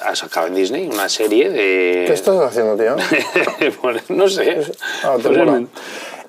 Ha 0.03 0.15
sacado 0.15 0.47
en 0.47 0.55
Disney 0.55 0.87
una 0.87 1.09
serie 1.09 1.49
de. 1.49 2.05
¿Qué 2.07 2.13
estás 2.13 2.39
haciendo, 2.39 2.75
tío? 2.75 2.95
Pues 3.81 4.09
no 4.09 4.27
sé. 4.29 4.65
Ah, 5.03 5.17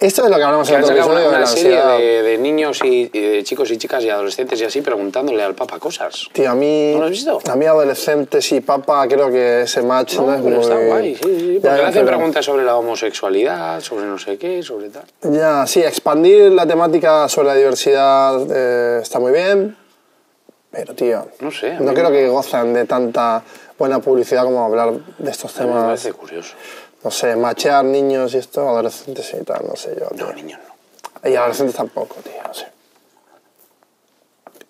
Esto 0.02 0.24
es 0.24 0.30
lo 0.30 0.36
que 0.36 0.42
hablamos 0.42 0.68
en 0.68 0.76
han 0.76 0.82
otro 0.82 0.96
episodio 0.96 1.12
una, 1.14 1.22
de 1.22 1.28
una 1.28 1.38
la 1.40 1.46
serie 1.46 1.80
de, 1.80 2.22
de 2.22 2.38
niños 2.38 2.80
y, 2.82 3.08
y 3.12 3.20
de 3.20 3.44
chicos 3.44 3.70
y 3.70 3.78
chicas 3.78 4.02
y 4.02 4.10
adolescentes 4.10 4.60
y 4.60 4.64
así 4.64 4.80
preguntándole 4.82 5.42
al 5.44 5.54
Papa 5.54 5.78
cosas. 5.78 6.28
Tío, 6.32 6.50
a 6.50 6.54
mí... 6.56 6.92
¿No 6.94 6.98
lo 7.00 7.04
has 7.04 7.10
visto? 7.12 7.38
A 7.48 7.54
mí 7.54 7.66
adolescentes 7.66 8.50
y 8.50 8.60
Papa 8.60 9.06
creo 9.06 9.30
que 9.30 9.62
ese 9.62 9.80
match 9.82 10.16
no, 10.16 10.26
No, 10.26 10.34
es 10.34 10.42
pero 10.42 10.56
muy... 10.56 10.62
está 10.64 10.76
guay, 10.86 11.14
sí, 11.14 11.22
sí, 11.22 11.58
porque 11.62 11.76
le 11.76 11.84
hacen 11.86 12.06
preguntas 12.06 12.44
sobre 12.44 12.64
la 12.64 12.76
homosexualidad, 12.76 13.80
sobre 13.80 14.06
no 14.06 14.18
sé 14.18 14.38
qué, 14.38 14.60
sobre 14.62 14.88
tal. 14.88 15.04
Ya, 15.22 15.66
sí, 15.68 15.80
expandir 15.82 16.50
la 16.50 16.66
temática 16.66 17.28
sobre 17.28 17.48
la 17.48 17.54
diversidad 17.54 18.40
eh, 18.50 18.98
está 19.02 19.20
muy 19.20 19.30
bien, 19.32 19.76
pero 20.72 20.94
tío, 20.94 21.28
No 21.38 21.52
sé, 21.52 21.74
no 21.78 21.94
creo 21.94 22.10
me- 22.10 22.16
que 22.16 22.28
gozan 22.28 22.74
de 22.74 22.86
tanta 22.86 23.42
buena 23.78 24.00
publicidad 24.00 24.42
como 24.44 24.64
hablar 24.64 24.94
de 25.18 25.30
estos 25.30 25.52
mí 25.60 25.60
me 25.66 25.70
temas, 25.72 25.84
parece 25.84 26.12
curioso. 26.12 26.54
No 27.04 27.10
sé, 27.10 27.36
machear 27.36 27.84
niños 27.84 28.34
y 28.34 28.38
esto, 28.38 28.68
adolescentes 28.68 29.34
y 29.40 29.44
tal, 29.44 29.66
no 29.66 29.76
sé 29.76 29.96
yo. 29.98 30.08
tío. 30.08 30.26
No, 30.26 30.32
niños 30.32 30.60
no. 31.22 31.28
Y 31.28 31.34
adolescentes 31.36 31.76
tampoco, 31.76 32.16
tío, 32.22 32.42
no 32.46 32.54
sé. 32.54 32.66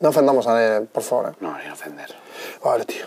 No 0.01 0.09
ofendamos 0.09 0.47
a 0.47 0.55
nadie, 0.55 0.87
por 0.87 1.03
favor. 1.03 1.31
¿eh? 1.31 1.37
No, 1.40 1.61
sin 1.61 1.71
ofender. 1.71 2.14
Vale, 2.62 2.85
tío. 2.85 3.07